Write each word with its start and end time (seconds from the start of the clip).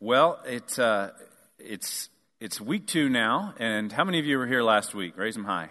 Well, 0.00 0.38
it's, 0.46 0.78
uh, 0.78 1.10
it's, 1.58 2.08
it's 2.38 2.60
week 2.60 2.86
two 2.86 3.08
now, 3.08 3.54
and 3.58 3.90
how 3.90 4.04
many 4.04 4.20
of 4.20 4.26
you 4.26 4.38
were 4.38 4.46
here 4.46 4.62
last 4.62 4.94
week? 4.94 5.16
Raise 5.16 5.34
them 5.34 5.44
high. 5.44 5.70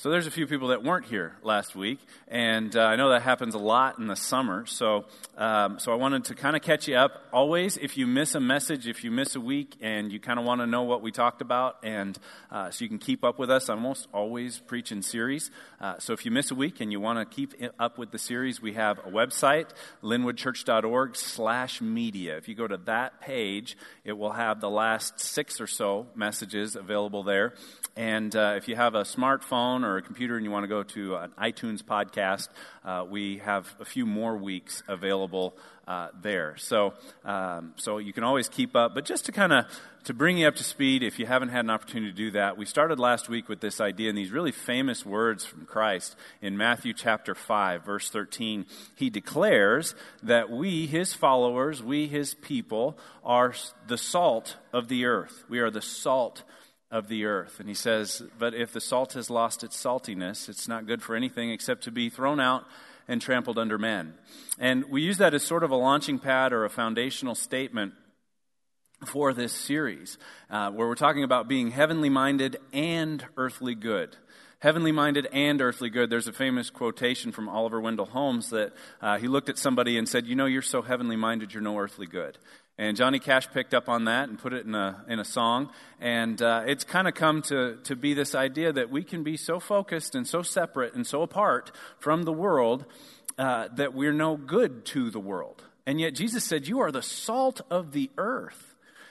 So 0.00 0.08
there's 0.08 0.26
a 0.26 0.30
few 0.30 0.46
people 0.46 0.68
that 0.68 0.82
weren't 0.82 1.04
here 1.04 1.36
last 1.42 1.76
week, 1.76 1.98
and 2.26 2.74
uh, 2.74 2.80
I 2.80 2.96
know 2.96 3.10
that 3.10 3.20
happens 3.20 3.54
a 3.54 3.58
lot 3.58 3.98
in 3.98 4.06
the 4.06 4.16
summer. 4.16 4.64
So, 4.64 5.04
um, 5.36 5.78
so 5.78 5.92
I 5.92 5.96
wanted 5.96 6.24
to 6.24 6.34
kind 6.34 6.56
of 6.56 6.62
catch 6.62 6.88
you 6.88 6.96
up. 6.96 7.22
Always, 7.34 7.76
if 7.76 7.98
you 7.98 8.06
miss 8.06 8.34
a 8.34 8.40
message, 8.40 8.86
if 8.86 9.04
you 9.04 9.10
miss 9.10 9.36
a 9.36 9.42
week, 9.42 9.76
and 9.82 10.10
you 10.10 10.18
kind 10.18 10.38
of 10.38 10.46
want 10.46 10.62
to 10.62 10.66
know 10.66 10.84
what 10.84 11.02
we 11.02 11.12
talked 11.12 11.42
about, 11.42 11.76
and 11.82 12.18
uh, 12.50 12.70
so 12.70 12.82
you 12.82 12.88
can 12.88 12.98
keep 12.98 13.24
up 13.24 13.38
with 13.38 13.50
us, 13.50 13.68
I 13.68 13.74
almost 13.74 14.08
always 14.14 14.58
preach 14.58 14.90
in 14.90 15.02
series. 15.02 15.50
Uh, 15.82 15.98
so 15.98 16.14
if 16.14 16.24
you 16.24 16.30
miss 16.30 16.50
a 16.50 16.54
week 16.54 16.80
and 16.80 16.90
you 16.90 16.98
want 16.98 17.18
to 17.18 17.26
keep 17.26 17.52
up 17.78 17.98
with 17.98 18.10
the 18.10 18.18
series, 18.18 18.62
we 18.62 18.72
have 18.72 19.00
a 19.00 19.10
website, 19.10 19.66
linwoodchurch.org/media. 20.02 22.38
If 22.38 22.48
you 22.48 22.54
go 22.54 22.66
to 22.66 22.78
that 22.86 23.20
page, 23.20 23.76
it 24.06 24.14
will 24.14 24.32
have 24.32 24.62
the 24.62 24.70
last 24.70 25.20
six 25.20 25.60
or 25.60 25.66
so 25.66 26.06
messages 26.14 26.74
available 26.74 27.22
there. 27.22 27.52
And 27.96 28.34
uh, 28.34 28.54
if 28.56 28.66
you 28.66 28.76
have 28.76 28.94
a 28.94 29.02
smartphone 29.02 29.84
or 29.84 29.89
a 29.96 30.02
computer 30.02 30.36
and 30.36 30.44
you 30.44 30.50
want 30.50 30.64
to 30.64 30.68
go 30.68 30.82
to 30.82 31.16
an 31.16 31.32
iTunes 31.40 31.82
podcast, 31.82 32.48
uh, 32.84 33.04
we 33.08 33.38
have 33.38 33.74
a 33.80 33.84
few 33.84 34.06
more 34.06 34.36
weeks 34.36 34.82
available 34.88 35.54
uh, 35.86 36.08
there. 36.22 36.56
So, 36.56 36.94
um, 37.24 37.72
so 37.76 37.98
you 37.98 38.12
can 38.12 38.22
always 38.22 38.48
keep 38.48 38.76
up. 38.76 38.94
But 38.94 39.04
just 39.04 39.26
to 39.26 39.32
kind 39.32 39.52
of 39.52 39.66
to 40.04 40.14
bring 40.14 40.38
you 40.38 40.48
up 40.48 40.54
to 40.56 40.64
speed, 40.64 41.02
if 41.02 41.18
you 41.18 41.26
haven't 41.26 41.50
had 41.50 41.64
an 41.64 41.70
opportunity 41.70 42.10
to 42.10 42.16
do 42.16 42.30
that, 42.30 42.56
we 42.56 42.64
started 42.64 42.98
last 42.98 43.28
week 43.28 43.48
with 43.48 43.60
this 43.60 43.80
idea 43.80 44.08
and 44.08 44.16
these 44.16 44.30
really 44.30 44.52
famous 44.52 45.04
words 45.04 45.44
from 45.44 45.66
Christ 45.66 46.16
in 46.40 46.56
Matthew 46.56 46.94
chapter 46.94 47.34
five, 47.34 47.84
verse 47.84 48.08
thirteen. 48.08 48.66
He 48.94 49.10
declares 49.10 49.94
that 50.22 50.48
we, 50.48 50.86
His 50.86 51.12
followers, 51.12 51.82
we, 51.82 52.06
His 52.06 52.34
people, 52.34 52.96
are 53.24 53.52
the 53.88 53.98
salt 53.98 54.56
of 54.72 54.88
the 54.88 55.04
earth. 55.04 55.44
We 55.48 55.58
are 55.58 55.70
the 55.70 55.82
salt 55.82 56.44
of 56.90 57.08
the 57.08 57.24
earth. 57.24 57.60
And 57.60 57.68
he 57.68 57.74
says, 57.74 58.22
But 58.38 58.54
if 58.54 58.72
the 58.72 58.80
salt 58.80 59.12
has 59.14 59.30
lost 59.30 59.62
its 59.64 59.76
saltiness, 59.82 60.48
it's 60.48 60.68
not 60.68 60.86
good 60.86 61.02
for 61.02 61.14
anything 61.14 61.50
except 61.50 61.84
to 61.84 61.90
be 61.90 62.08
thrown 62.08 62.40
out 62.40 62.64
and 63.06 63.20
trampled 63.20 63.58
under 63.58 63.78
men. 63.78 64.14
And 64.58 64.84
we 64.90 65.02
use 65.02 65.18
that 65.18 65.34
as 65.34 65.42
sort 65.42 65.64
of 65.64 65.70
a 65.70 65.76
launching 65.76 66.18
pad 66.18 66.52
or 66.52 66.64
a 66.64 66.70
foundational 66.70 67.34
statement 67.34 67.94
for 69.06 69.32
this 69.32 69.52
series, 69.52 70.18
uh, 70.50 70.70
where 70.70 70.86
we're 70.86 70.94
talking 70.94 71.24
about 71.24 71.48
being 71.48 71.70
heavenly 71.70 72.10
minded 72.10 72.58
and 72.72 73.24
earthly 73.36 73.74
good 73.74 74.16
heavenly 74.60 74.92
minded 74.92 75.26
and 75.32 75.60
earthly 75.60 75.90
good. 75.90 76.10
There's 76.10 76.28
a 76.28 76.32
famous 76.32 76.70
quotation 76.70 77.32
from 77.32 77.48
Oliver 77.48 77.80
Wendell 77.80 78.06
Holmes 78.06 78.50
that 78.50 78.72
uh, 79.00 79.18
he 79.18 79.26
looked 79.26 79.48
at 79.48 79.58
somebody 79.58 79.98
and 79.98 80.08
said, 80.08 80.26
You 80.26 80.36
know, 80.36 80.46
you're 80.46 80.62
so 80.62 80.82
heavenly 80.82 81.16
minded, 81.16 81.52
you're 81.52 81.62
no 81.62 81.78
earthly 81.78 82.06
good. 82.06 82.38
And 82.80 82.96
Johnny 82.96 83.18
Cash 83.18 83.50
picked 83.50 83.74
up 83.74 83.90
on 83.90 84.06
that 84.06 84.30
and 84.30 84.38
put 84.38 84.54
it 84.54 84.64
in 84.64 84.74
a, 84.74 85.04
in 85.06 85.20
a 85.20 85.24
song. 85.24 85.68
And 86.00 86.40
uh, 86.40 86.62
it's 86.66 86.82
kind 86.82 87.06
of 87.06 87.12
come 87.12 87.42
to, 87.42 87.76
to 87.84 87.94
be 87.94 88.14
this 88.14 88.34
idea 88.34 88.72
that 88.72 88.88
we 88.88 89.04
can 89.04 89.22
be 89.22 89.36
so 89.36 89.60
focused 89.60 90.14
and 90.14 90.26
so 90.26 90.40
separate 90.40 90.94
and 90.94 91.06
so 91.06 91.20
apart 91.20 91.72
from 91.98 92.22
the 92.22 92.32
world 92.32 92.86
uh, 93.36 93.68
that 93.74 93.92
we're 93.92 94.14
no 94.14 94.38
good 94.38 94.86
to 94.86 95.10
the 95.10 95.20
world. 95.20 95.62
And 95.84 96.00
yet 96.00 96.14
Jesus 96.14 96.42
said, 96.42 96.66
You 96.68 96.80
are 96.80 96.90
the 96.90 97.02
salt 97.02 97.60
of 97.70 97.92
the 97.92 98.08
earth. 98.16 98.69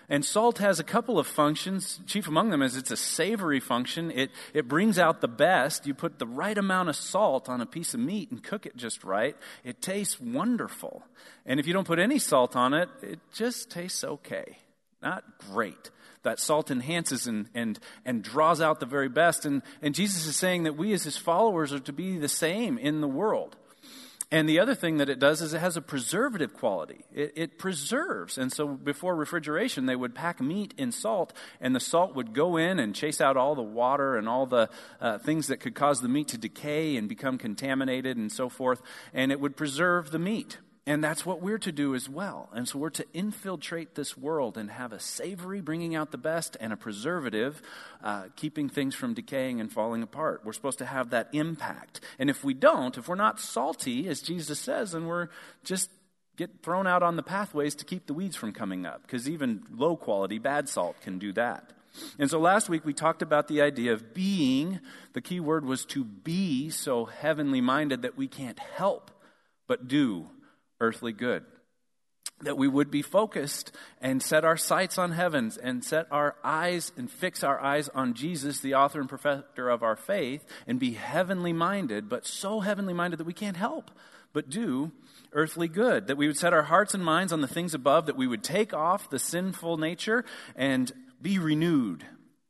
And 0.10 0.26
salt 0.26 0.58
has 0.58 0.80
a 0.80 0.84
couple 0.84 1.20
of 1.20 1.28
functions. 1.28 2.00
Chief 2.08 2.28
among 2.28 2.50
them 2.50 2.64
is 2.64 2.76
it's 2.76 2.90
a 2.90 2.98
savory 2.98 3.60
function. 3.60 4.10
It, 4.10 4.32
it 4.56 4.68
brings 4.68 4.98
out 4.98 5.22
the 5.22 5.28
best. 5.28 5.86
You 5.86 5.94
put 5.94 6.18
the 6.18 6.26
right 6.26 6.58
amount 6.58 6.90
of 6.90 6.96
salt 6.96 7.48
on 7.48 7.62
a 7.62 7.66
piece 7.68 7.94
of 7.94 8.00
meat 8.00 8.32
and 8.32 8.44
cook 8.44 8.66
it 8.66 8.76
just 8.76 9.04
right. 9.04 9.38
It 9.64 9.84
tastes 9.84 10.20
wonderful. 10.20 11.04
And 11.46 11.60
if 11.60 11.68
you 11.68 11.74
don't 11.74 11.86
put 11.86 12.00
any 12.00 12.18
salt 12.18 12.56
on 12.56 12.74
it, 12.74 12.90
it 13.04 13.20
just 13.34 13.70
tastes 13.70 14.04
okay. 14.04 14.58
Not 15.04 15.24
great. 15.52 15.92
That 16.24 16.40
salt 16.40 16.72
enhances 16.72 17.28
and, 17.28 17.48
and, 17.54 17.80
and 18.04 18.24
draws 18.24 18.62
out 18.62 18.80
the 18.80 18.88
very 18.88 19.10
best. 19.10 19.46
And, 19.46 19.62
and 19.82 19.94
Jesus 19.94 20.26
is 20.26 20.36
saying 20.36 20.64
that 20.64 20.76
we 20.76 20.92
as 20.92 21.04
his 21.04 21.18
followers 21.18 21.72
are 21.72 21.80
to 21.80 21.94
be 21.94 22.18
the 22.18 22.28
same 22.28 22.80
in 22.80 23.02
the 23.02 23.08
world. 23.08 23.56
And 24.32 24.48
the 24.48 24.60
other 24.60 24.76
thing 24.76 24.98
that 24.98 25.10
it 25.10 25.18
does 25.18 25.42
is 25.42 25.56
it 25.56 25.60
has 25.60 25.76
a 25.76 25.82
preservative 25.82 26.54
quality. 26.54 27.04
It, 27.12 27.34
it, 27.36 27.58
preserves. 27.58 28.38
And 28.38 28.54
so 28.54 28.68
before 28.68 29.16
refrigeration, 29.16 29.88
they 29.88 29.96
would 29.96 30.14
pack 30.14 30.40
meat 30.40 30.76
in 30.78 30.92
salt, 30.92 31.34
and 31.60 31.76
the 31.76 31.80
salt 31.80 32.14
would 32.14 32.34
go 32.34 32.56
in 32.56 32.78
and 32.78 32.94
chase 32.94 33.22
out 33.22 33.38
all 33.38 33.56
the 33.56 33.64
water 33.64 34.18
and 34.18 34.30
all 34.30 34.46
the 34.46 34.70
uh, 35.02 35.18
things 35.18 35.48
that 35.48 35.58
could 35.58 35.74
cause 35.74 36.02
the 36.02 36.10
meat 36.10 36.28
to 36.28 36.38
decay 36.38 36.96
and 36.96 37.10
become 37.10 37.40
contaminated 37.40 38.18
and 38.18 38.32
so 38.32 38.50
forth, 38.50 38.84
and 39.16 39.32
it 39.32 39.40
would 39.40 39.58
preserve 39.58 40.12
the 40.12 40.20
meat. 40.20 40.60
And 40.90 41.04
that's 41.04 41.24
what 41.24 41.40
we're 41.40 41.60
to 41.60 41.72
do 41.72 41.94
as 41.94 42.10
well. 42.10 42.50
And 42.52 42.68
so 42.68 42.80
we're 42.80 42.90
to 42.90 43.06
infiltrate 43.14 43.94
this 43.94 44.18
world 44.18 44.58
and 44.58 44.72
have 44.72 44.92
a 44.92 45.00
savory, 45.00 45.62
bringing 45.62 45.94
out 45.94 46.10
the 46.10 46.18
best, 46.18 46.58
and 46.60 46.74
a 46.74 46.76
preservative, 46.76 47.62
uh, 48.04 48.24
keeping 48.36 48.70
things 48.70 48.96
from 48.96 49.14
decaying 49.14 49.62
and 49.62 49.72
falling 49.72 50.02
apart. 50.02 50.42
We're 50.44 50.52
supposed 50.52 50.80
to 50.80 50.88
have 50.88 51.12
that 51.12 51.30
impact. 51.32 52.02
And 52.18 52.28
if 52.28 52.44
we 52.44 52.56
don't, 52.56 52.98
if 52.98 53.08
we're 53.08 53.14
not 53.14 53.40
salty, 53.40 54.08
as 54.08 54.20
Jesus 54.20 54.60
says, 54.60 54.94
then 54.94 55.06
we're 55.06 55.28
just 55.64 55.92
get 56.38 56.64
thrown 56.64 56.88
out 56.88 57.04
on 57.04 57.18
the 57.18 57.22
pathways 57.22 57.76
to 57.76 57.86
keep 57.86 58.08
the 58.08 58.16
weeds 58.16 58.36
from 58.36 58.52
coming 58.52 58.88
up. 58.88 59.04
Because 59.04 59.30
even 59.30 59.62
low 59.72 59.96
quality, 59.96 60.40
bad 60.40 60.68
salt 60.68 61.00
can 61.02 61.20
do 61.20 61.32
that. 61.34 61.72
And 62.18 62.32
so 62.32 62.40
last 62.40 62.68
week 62.68 62.84
we 62.84 62.94
talked 62.94 63.22
about 63.22 63.48
the 63.48 63.62
idea 63.62 63.94
of 63.94 64.16
being, 64.16 64.80
the 65.14 65.22
key 65.22 65.40
word 65.40 65.66
was 65.66 65.86
to 65.86 66.04
be 66.04 66.72
so 66.72 67.06
heavenly 67.06 67.62
minded 67.62 68.02
that 68.02 68.18
we 68.18 68.28
can't 68.28 68.58
help 68.58 69.12
but 69.68 69.88
do 69.88 70.30
earthly 70.80 71.12
good. 71.12 71.44
That 72.42 72.58
we 72.58 72.70
would 72.70 72.90
be 72.90 73.02
focused 73.02 73.72
and 74.02 74.24
set 74.24 74.46
our 74.46 74.56
sights 74.56 74.98
on 74.98 75.12
heavens 75.12 75.58
and 75.58 75.84
set 75.84 76.08
our 76.10 76.36
eyes 76.44 76.92
and 76.96 77.12
fix 77.12 77.44
our 77.44 77.60
eyes 77.60 77.90
on 77.90 78.14
Jesus, 78.14 78.62
the 78.62 78.76
author 78.76 79.02
and 79.02 79.10
perfecter 79.10 79.70
of 79.70 79.84
our 79.84 79.98
faith, 79.98 80.46
and 80.66 80.80
be 80.80 80.92
heavenly 80.92 81.52
minded, 81.52 82.08
but 82.08 82.26
so 82.26 82.62
heavenly 82.62 82.94
minded 82.94 83.20
that 83.20 83.28
we 83.28 83.34
can't 83.34 83.58
help 83.58 83.92
but 84.32 84.50
do 84.50 84.92
earthly 85.34 85.68
good. 85.68 86.08
That 86.08 86.18
we 86.18 86.28
would 86.28 86.38
set 86.38 86.54
our 86.54 86.64
hearts 86.64 86.94
and 86.94 87.04
minds 87.04 87.34
on 87.34 87.42
the 87.42 87.48
things 87.48 87.74
above, 87.74 88.06
that 88.06 88.18
we 88.18 88.28
would 88.28 88.44
take 88.44 88.74
off 88.74 89.10
the 89.10 89.20
sinful 89.20 89.78
nature 89.78 90.24
and 90.56 90.92
be 91.22 91.40
renewed 91.40 92.06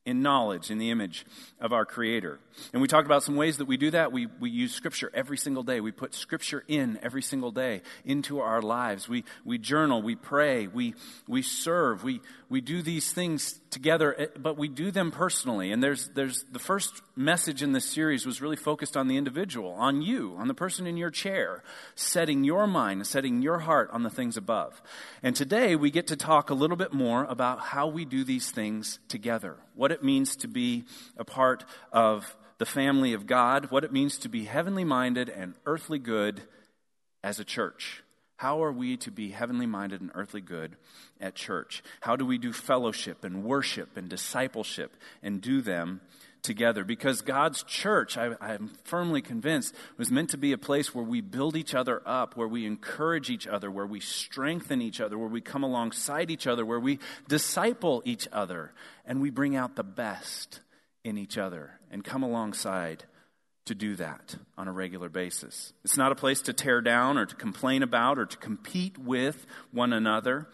in 0.06 0.22
knowledge, 0.22 0.72
in 0.72 0.78
the 0.78 0.90
image 0.90 1.26
of 1.60 1.74
our 1.74 1.86
Creator. 1.86 2.40
And 2.74 2.82
we 2.82 2.88
talked 2.88 3.06
about 3.06 3.24
some 3.24 3.36
ways 3.36 3.58
that 3.58 3.66
we 3.66 3.78
do 3.78 3.92
that. 3.92 4.12
We, 4.12 4.28
we 4.40 4.50
use 4.50 4.74
Scripture 4.74 5.12
every 5.14 5.38
single 5.38 5.64
day. 5.64 5.82
We 5.82 5.92
put 5.92 6.14
Scripture 6.14 6.64
in 6.68 7.00
every 7.04 7.22
single 7.22 7.52
day 7.52 7.82
into 8.06 8.40
our 8.40 8.62
lives. 8.62 9.08
We, 9.08 9.24
we 9.46 9.58
journal, 9.58 10.02
we 10.02 10.16
pray, 10.16 10.68
we, 10.68 10.96
we 11.28 11.42
serve, 11.42 12.04
we, 12.04 12.22
we 12.50 12.62
do 12.62 12.82
these 12.82 13.12
things 13.12 13.60
together, 13.70 14.16
eh, 14.20 14.28
but 14.38 14.58
we 14.58 14.68
do 14.68 14.92
them 14.92 15.12
personally. 15.12 15.72
And 15.72 15.84
there's, 15.84 16.10
there's 16.10 16.44
the 16.52 16.60
first 16.60 17.02
message 17.16 17.62
in 17.62 17.74
this 17.74 17.86
series 17.86 18.26
was 18.26 18.42
really 18.42 18.56
focused 18.56 18.98
on 18.98 19.08
the 19.08 19.18
individual, 19.18 19.72
on 19.72 20.02
you, 20.02 20.36
on 20.38 20.48
the 20.48 20.54
person 20.54 20.88
in 20.88 20.98
your 20.98 21.12
chair, 21.12 21.64
setting 21.96 22.44
your 22.44 22.66
mind, 22.66 23.06
setting 23.06 23.42
your 23.42 23.60
heart 23.60 23.90
on 23.92 24.04
the 24.04 24.10
things 24.10 24.38
above. 24.38 24.82
And 25.22 25.36
today 25.36 25.76
we 25.76 25.92
get 25.92 26.08
to 26.08 26.16
talk 26.16 26.50
a 26.50 26.54
little 26.54 26.78
bit 26.78 26.94
more 26.94 27.26
about 27.26 27.60
how 27.60 27.88
we 27.88 28.06
do 28.06 28.24
these 28.24 28.50
things 28.52 29.00
together, 29.08 29.58
what 29.80 29.94
it 29.94 30.04
means 30.04 30.36
to 30.36 30.46
be 30.50 30.84
a 31.16 31.24
part 31.24 31.64
of 31.94 32.36
the 32.58 32.66
family 32.66 33.14
of 33.14 33.26
God, 33.26 33.72
what 33.72 33.86
it 33.86 33.94
means 33.94 34.18
to 34.18 34.28
be 34.28 34.44
heavenly 34.44 34.84
minded 34.84 35.30
and 35.30 35.54
earthly 35.66 36.00
good 36.00 36.42
as 37.24 37.40
a 37.40 37.46
church. 37.46 38.04
How 38.36 38.62
are 38.62 38.74
we 38.74 38.98
to 38.98 39.10
be 39.10 39.30
heavenly 39.30 39.66
minded 39.66 40.02
and 40.02 40.12
earthly 40.16 40.42
good 40.42 40.76
at 41.22 41.34
church? 41.34 41.82
How 42.02 42.18
do 42.18 42.26
we 42.26 42.38
do 42.38 42.52
fellowship 42.52 43.24
and 43.24 43.46
worship 43.46 43.96
and 43.96 44.10
discipleship 44.10 44.98
and 45.24 45.40
do 45.40 45.62
them 45.62 46.02
together? 46.44 46.84
Because 46.84 47.22
God's 47.22 47.64
church, 47.64 48.18
I, 48.18 48.36
am 48.42 48.72
firmly 48.84 49.22
convinced, 49.22 49.74
was 49.98 50.12
meant 50.12 50.30
to 50.32 50.38
be 50.38 50.52
a 50.52 50.58
place 50.58 50.94
where 50.94 51.04
we 51.04 51.22
build 51.22 51.56
each 51.56 51.76
other 51.76 52.02
up, 52.06 52.36
where 52.36 52.48
we 52.48 52.66
encourage 52.66 53.30
each 53.30 53.48
other, 53.48 53.70
where 53.70 53.86
we 53.86 54.00
strengthen 54.00 54.82
each 54.82 55.02
other, 55.02 55.18
where 55.18 55.30
we 55.30 55.42
come 55.42 55.64
alongside 55.64 56.32
each 56.32 56.48
other, 56.48 56.66
where 56.66 56.80
we 56.80 57.00
disciple 57.28 58.02
each 58.06 58.28
other, 58.32 58.74
and 59.06 59.22
we 59.22 59.30
bring 59.30 59.56
out 59.56 59.76
the 59.76 59.84
best 59.84 60.62
in 61.04 61.18
each 61.18 61.38
other 61.38 61.80
and 61.92 62.04
come 62.04 62.24
alongside 62.24 63.06
to 63.66 63.76
do 63.76 63.96
that 63.96 64.36
on 64.58 64.68
a 64.68 64.72
regular 64.72 65.10
basis. 65.10 65.74
It's 65.84 65.98
not 65.98 66.12
a 66.12 66.16
place 66.16 66.42
to 66.42 66.54
tear 66.54 66.82
down 66.82 67.18
or 67.18 67.28
to 67.28 67.36
complain 67.36 67.84
about 67.84 68.18
or 68.18 68.26
to 68.26 68.38
compete 68.38 68.98
with 68.98 69.46
one 69.72 69.94
another, 69.94 70.48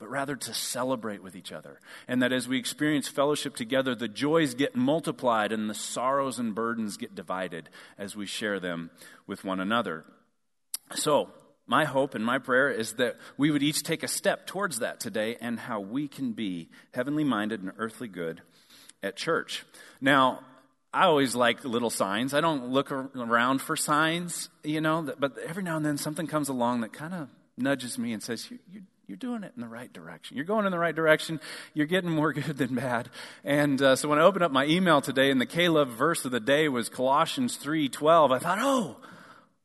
but 0.00 0.10
rather 0.10 0.34
to 0.34 0.54
celebrate 0.54 1.22
with 1.22 1.36
each 1.36 1.52
other. 1.52 1.78
And 2.08 2.22
that 2.22 2.32
as 2.32 2.48
we 2.48 2.58
experience 2.58 3.06
fellowship 3.06 3.54
together, 3.54 3.94
the 3.94 4.08
joys 4.08 4.54
get 4.54 4.74
multiplied 4.74 5.52
and 5.52 5.68
the 5.68 5.74
sorrows 5.74 6.38
and 6.38 6.54
burdens 6.54 6.96
get 6.96 7.14
divided 7.14 7.68
as 7.98 8.16
we 8.16 8.26
share 8.26 8.58
them 8.58 8.90
with 9.26 9.44
one 9.44 9.60
another. 9.60 10.04
So, 10.94 11.28
my 11.66 11.84
hope 11.84 12.16
and 12.16 12.24
my 12.24 12.38
prayer 12.38 12.68
is 12.68 12.94
that 12.94 13.16
we 13.36 13.52
would 13.52 13.62
each 13.62 13.84
take 13.84 14.02
a 14.02 14.08
step 14.08 14.46
towards 14.46 14.80
that 14.80 14.98
today 14.98 15.36
and 15.40 15.60
how 15.60 15.78
we 15.78 16.08
can 16.08 16.32
be 16.32 16.68
heavenly 16.92 17.22
minded 17.22 17.62
and 17.62 17.70
earthly 17.78 18.08
good 18.08 18.40
at 19.04 19.14
church. 19.14 19.64
Now, 20.00 20.40
I 20.92 21.04
always 21.04 21.36
like 21.36 21.62
little 21.62 21.90
signs. 21.90 22.34
I 22.34 22.40
don't 22.40 22.70
look 22.70 22.90
around 22.90 23.60
for 23.60 23.76
signs, 23.76 24.48
you 24.64 24.80
know, 24.80 25.14
but 25.20 25.38
every 25.38 25.62
now 25.62 25.76
and 25.76 25.86
then 25.86 25.96
something 25.96 26.26
comes 26.26 26.48
along 26.48 26.80
that 26.80 26.92
kind 26.92 27.14
of 27.14 27.28
nudges 27.56 27.98
me 27.98 28.12
and 28.12 28.22
says, 28.22 28.50
you, 28.50 28.82
you're 29.10 29.16
doing 29.16 29.42
it 29.42 29.52
in 29.56 29.60
the 29.60 29.66
right 29.68 29.92
direction. 29.92 30.36
You're 30.36 30.46
going 30.46 30.66
in 30.66 30.70
the 30.70 30.78
right 30.78 30.94
direction. 30.94 31.40
You're 31.74 31.88
getting 31.88 32.10
more 32.10 32.32
good 32.32 32.56
than 32.56 32.76
bad. 32.76 33.10
And 33.42 33.82
uh, 33.82 33.96
so 33.96 34.08
when 34.08 34.20
I 34.20 34.22
opened 34.22 34.44
up 34.44 34.52
my 34.52 34.66
email 34.66 35.00
today 35.00 35.32
and 35.32 35.40
the 35.40 35.46
K-Love 35.46 35.88
verse 35.88 36.24
of 36.24 36.30
the 36.30 36.38
day 36.38 36.68
was 36.68 36.88
Colossians 36.88 37.58
3.12, 37.58 38.30
I 38.32 38.38
thought, 38.38 38.58
oh, 38.60 38.98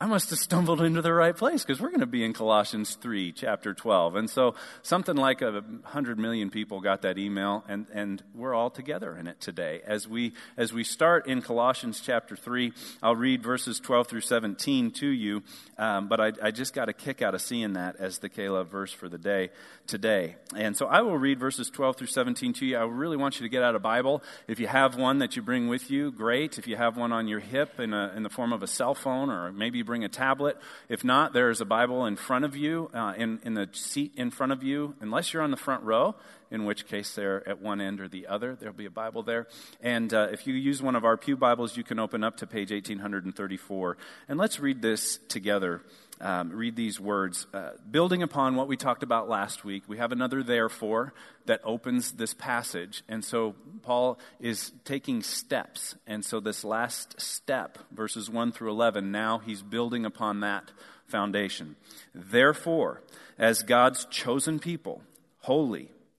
I 0.01 0.07
must 0.07 0.29
have 0.31 0.39
stumbled 0.39 0.81
into 0.81 1.01
the 1.01 1.13
right 1.13 1.35
place 1.35 1.63
because 1.63 1.79
we're 1.79 1.87
going 1.87 2.01
to 2.01 2.05
be 2.05 2.25
in 2.25 2.33
Colossians 2.33 2.95
3, 2.95 3.31
chapter 3.31 3.73
12. 3.73 4.17
And 4.17 4.29
so 4.29 4.55
something 4.81 5.15
like 5.15 5.41
a 5.41 5.63
hundred 5.85 6.19
million 6.19 6.49
people 6.49 6.81
got 6.81 7.03
that 7.03 7.17
email 7.17 7.63
and, 7.69 7.87
and 7.93 8.21
we're 8.33 8.53
all 8.53 8.69
together 8.69 9.15
in 9.15 9.25
it 9.25 9.39
today. 9.39 9.79
As 9.85 10.05
we, 10.05 10.33
as 10.57 10.73
we 10.73 10.83
start 10.83 11.27
in 11.27 11.41
Colossians 11.41 12.01
chapter 12.01 12.35
3, 12.35 12.73
I'll 13.01 13.15
read 13.15 13.41
verses 13.41 13.79
12 13.79 14.07
through 14.07 14.21
17 14.21 14.91
to 14.91 15.07
you. 15.07 15.43
Um, 15.77 16.09
but 16.09 16.19
I, 16.19 16.33
I 16.43 16.51
just 16.51 16.73
got 16.73 16.89
a 16.89 16.93
kick 16.93 17.21
out 17.21 17.33
of 17.33 17.41
seeing 17.41 17.73
that 17.73 17.95
as 17.95 18.17
the 18.17 18.27
K-Love 18.27 18.67
verse 18.67 18.91
for 18.91 19.07
the 19.07 19.17
day 19.17 19.49
today. 19.87 20.35
And 20.53 20.75
so 20.75 20.87
I 20.87 21.03
will 21.03 21.17
read 21.17 21.39
verses 21.39 21.69
12 21.69 21.95
through 21.95 22.07
17 22.07 22.51
to 22.55 22.65
you. 22.65 22.77
I 22.77 22.83
really 22.83 23.15
want 23.15 23.39
you 23.39 23.45
to 23.45 23.49
get 23.49 23.63
out 23.63 23.75
a 23.75 23.79
Bible. 23.79 24.21
If 24.49 24.59
you 24.59 24.67
have 24.67 24.97
one 24.97 25.19
that 25.19 25.37
you 25.37 25.41
bring 25.41 25.69
with 25.69 25.89
you, 25.89 26.11
great. 26.11 26.57
If 26.57 26.67
you 26.67 26.75
have 26.75 26.97
one 26.97 27.13
on 27.13 27.29
your 27.29 27.39
hip 27.39 27.79
in, 27.79 27.93
a, 27.93 28.11
in 28.13 28.23
the 28.23 28.29
form 28.29 28.51
of 28.51 28.61
a 28.61 28.67
cell 28.67 28.93
phone 28.93 29.29
or 29.29 29.53
maybe 29.53 29.84
bring 29.85 30.03
a 30.03 30.09
tablet. 30.09 30.57
If 30.89 31.03
not, 31.03 31.33
there 31.33 31.49
is 31.49 31.61
a 31.61 31.65
Bible 31.65 32.05
in 32.05 32.15
front 32.15 32.45
of 32.45 32.55
you, 32.55 32.89
uh, 32.93 33.13
in, 33.17 33.39
in 33.43 33.53
the 33.53 33.69
seat 33.71 34.13
in 34.17 34.31
front 34.31 34.51
of 34.51 34.63
you, 34.63 34.95
unless 34.99 35.33
you're 35.33 35.43
on 35.43 35.51
the 35.51 35.57
front 35.57 35.83
row, 35.83 36.15
in 36.55 36.65
which 36.65 36.87
case 36.87 37.13
they're 37.13 37.47
at 37.47 37.61
one 37.61 37.79
end 37.79 38.01
or 38.01 38.07
the 38.07 38.25
other. 38.25 38.55
There'll 38.55 38.73
be 38.73 38.85
a 38.85 38.89
Bible 38.89 39.21
there. 39.21 39.47
And 39.81 40.11
uh, 40.13 40.29
if 40.31 40.47
you 40.47 40.55
use 40.55 40.81
one 40.81 40.95
of 40.95 41.05
our 41.05 41.17
Pew 41.17 41.37
Bibles, 41.37 41.77
you 41.77 41.83
can 41.83 41.99
open 41.99 42.23
up 42.23 42.37
to 42.37 42.47
page 42.47 42.71
1834. 42.71 43.97
And 44.27 44.39
let's 44.39 44.59
read 44.59 44.81
this 44.81 45.19
together. 45.27 45.83
Um, 46.21 46.49
read 46.51 46.77
these 46.77 46.99
words. 46.99 47.45
Uh, 47.53 47.71
building 47.91 48.23
upon 48.23 48.55
what 48.55 48.69
we 48.69 48.77
talked 48.77 49.03
about 49.03 49.27
last 49.27 49.65
week, 49.65 49.83
we 49.87 49.97
have 49.97 50.13
another 50.13 50.41
therefore 50.41 51.13
that 51.45 51.59
opens 51.65 52.13
this 52.13 52.33
passage. 52.33 53.03
And 53.09 53.23
so 53.23 53.53
Paul 53.81 54.17
is 54.39 54.71
taking 54.85 55.21
steps. 55.21 55.95
And 56.07 56.23
so 56.23 56.39
this 56.39 56.63
last 56.63 57.19
step, 57.19 57.77
verses 57.91 58.29
1 58.29 58.53
through 58.53 58.71
11, 58.71 59.11
now 59.11 59.39
he's 59.39 59.61
building 59.61 60.05
upon 60.05 60.39
that 60.39 60.71
foundation. 61.05 61.75
Therefore, 62.13 63.01
as 63.37 63.63
God's 63.63 64.05
chosen 64.05 64.59
people, 64.59 65.01
holy, 65.39 65.89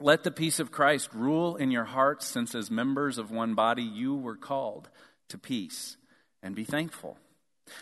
Let 0.00 0.24
the 0.24 0.30
peace 0.30 0.58
of 0.58 0.72
Christ 0.72 1.10
rule 1.14 1.56
in 1.56 1.70
your 1.70 1.84
hearts, 1.84 2.26
since 2.26 2.54
as 2.54 2.70
members 2.70 3.16
of 3.16 3.30
one 3.30 3.54
body 3.54 3.82
you 3.82 4.14
were 4.14 4.36
called 4.36 4.88
to 5.28 5.38
peace, 5.38 5.96
and 6.42 6.54
be 6.54 6.64
thankful. 6.64 7.16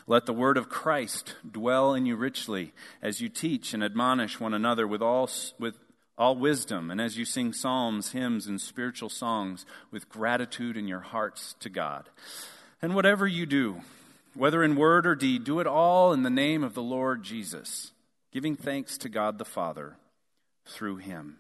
Let 0.06 0.26
the 0.26 0.32
word 0.32 0.56
of 0.56 0.69
Christ 0.69 1.35
dwell 1.50 1.94
in 1.94 2.06
you 2.06 2.17
richly 2.17 2.73
as 3.00 3.20
you 3.20 3.29
teach 3.29 3.75
and 3.75 3.82
admonish 3.82 4.38
one 4.38 4.55
another 4.55 4.87
with 4.87 5.03
all, 5.03 5.29
with 5.59 5.75
all 6.17 6.37
wisdom, 6.37 6.91
and 6.91 7.00
as 7.00 7.17
you 7.17 7.25
sing 7.25 7.53
psalms, 7.53 8.12
hymns, 8.12 8.47
and 8.47 8.61
spiritual 8.61 9.08
songs 9.08 9.65
with 9.91 10.08
gratitude 10.08 10.76
in 10.76 10.87
your 10.87 11.00
hearts 11.00 11.56
to 11.61 11.69
God. 11.69 12.08
And 12.81 12.94
whatever 12.94 13.26
you 13.26 13.47
do, 13.47 13.81
whether 14.35 14.62
in 14.62 14.76
word 14.76 15.06
or 15.06 15.15
deed, 15.15 15.44
do 15.44 15.61
it 15.61 15.67
all 15.67 16.12
in 16.12 16.23
the 16.23 16.31
name 16.31 16.62
of 16.62 16.75
the 16.75 16.82
Lord 16.82 17.23
Jesus, 17.23 17.91
giving 18.31 18.55
thanks 18.55 18.99
to 18.99 19.08
God 19.08 19.38
the 19.38 19.44
Father 19.44 19.97
through 20.65 20.97
him. 20.97 21.38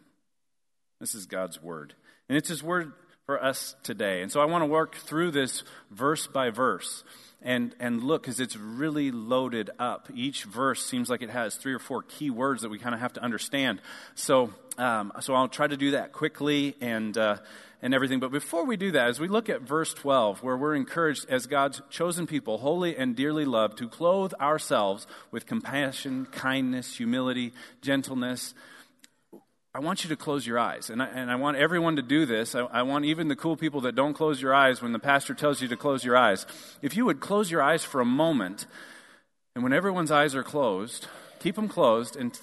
This 1.02 1.16
is 1.16 1.26
God's 1.26 1.60
word. 1.60 1.94
And 2.28 2.38
it's 2.38 2.48
his 2.48 2.62
word 2.62 2.92
for 3.26 3.42
us 3.42 3.74
today. 3.82 4.22
And 4.22 4.30
so 4.30 4.40
I 4.40 4.44
want 4.44 4.62
to 4.62 4.66
work 4.66 4.94
through 4.94 5.32
this 5.32 5.64
verse 5.90 6.28
by 6.28 6.50
verse 6.50 7.02
and, 7.42 7.74
and 7.80 8.04
look 8.04 8.22
because 8.22 8.38
it's 8.38 8.56
really 8.56 9.10
loaded 9.10 9.68
up. 9.80 10.08
Each 10.14 10.44
verse 10.44 10.86
seems 10.86 11.10
like 11.10 11.20
it 11.20 11.30
has 11.30 11.56
three 11.56 11.74
or 11.74 11.80
four 11.80 12.02
key 12.02 12.30
words 12.30 12.62
that 12.62 12.68
we 12.68 12.78
kind 12.78 12.94
of 12.94 13.00
have 13.00 13.14
to 13.14 13.20
understand. 13.20 13.80
So, 14.14 14.54
um, 14.78 15.12
so 15.18 15.34
I'll 15.34 15.48
try 15.48 15.66
to 15.66 15.76
do 15.76 15.90
that 15.90 16.12
quickly 16.12 16.76
and, 16.80 17.18
uh, 17.18 17.38
and 17.82 17.94
everything. 17.94 18.20
But 18.20 18.30
before 18.30 18.64
we 18.64 18.76
do 18.76 18.92
that, 18.92 19.08
as 19.08 19.18
we 19.18 19.26
look 19.26 19.48
at 19.48 19.62
verse 19.62 19.92
12, 19.94 20.44
where 20.44 20.56
we're 20.56 20.76
encouraged 20.76 21.28
as 21.28 21.48
God's 21.48 21.82
chosen 21.90 22.28
people, 22.28 22.58
holy 22.58 22.96
and 22.96 23.16
dearly 23.16 23.44
loved, 23.44 23.78
to 23.78 23.88
clothe 23.88 24.34
ourselves 24.34 25.08
with 25.32 25.46
compassion, 25.46 26.26
kindness, 26.26 26.94
humility, 26.96 27.52
gentleness, 27.80 28.54
I 29.74 29.80
want 29.80 30.04
you 30.04 30.10
to 30.10 30.16
close 30.16 30.46
your 30.46 30.58
eyes. 30.58 30.90
And 30.90 31.02
I, 31.02 31.06
and 31.06 31.30
I 31.30 31.36
want 31.36 31.56
everyone 31.56 31.96
to 31.96 32.02
do 32.02 32.26
this. 32.26 32.54
I, 32.54 32.60
I, 32.60 32.82
want 32.82 33.06
even 33.06 33.28
the 33.28 33.36
cool 33.36 33.56
people 33.56 33.80
that 33.82 33.94
don't 33.94 34.12
close 34.12 34.42
your 34.42 34.54
eyes 34.54 34.82
when 34.82 34.92
the 34.92 34.98
pastor 34.98 35.32
tells 35.32 35.62
you 35.62 35.68
to 35.68 35.76
close 35.76 36.04
your 36.04 36.16
eyes. 36.16 36.44
If 36.82 36.94
you 36.96 37.06
would 37.06 37.20
close 37.20 37.50
your 37.50 37.62
eyes 37.62 37.82
for 37.82 38.00
a 38.00 38.04
moment, 38.04 38.66
and 39.54 39.64
when 39.64 39.72
everyone's 39.72 40.10
eyes 40.10 40.34
are 40.34 40.42
closed, 40.42 41.08
keep 41.38 41.56
them 41.56 41.68
closed 41.68 42.16
and, 42.16 42.38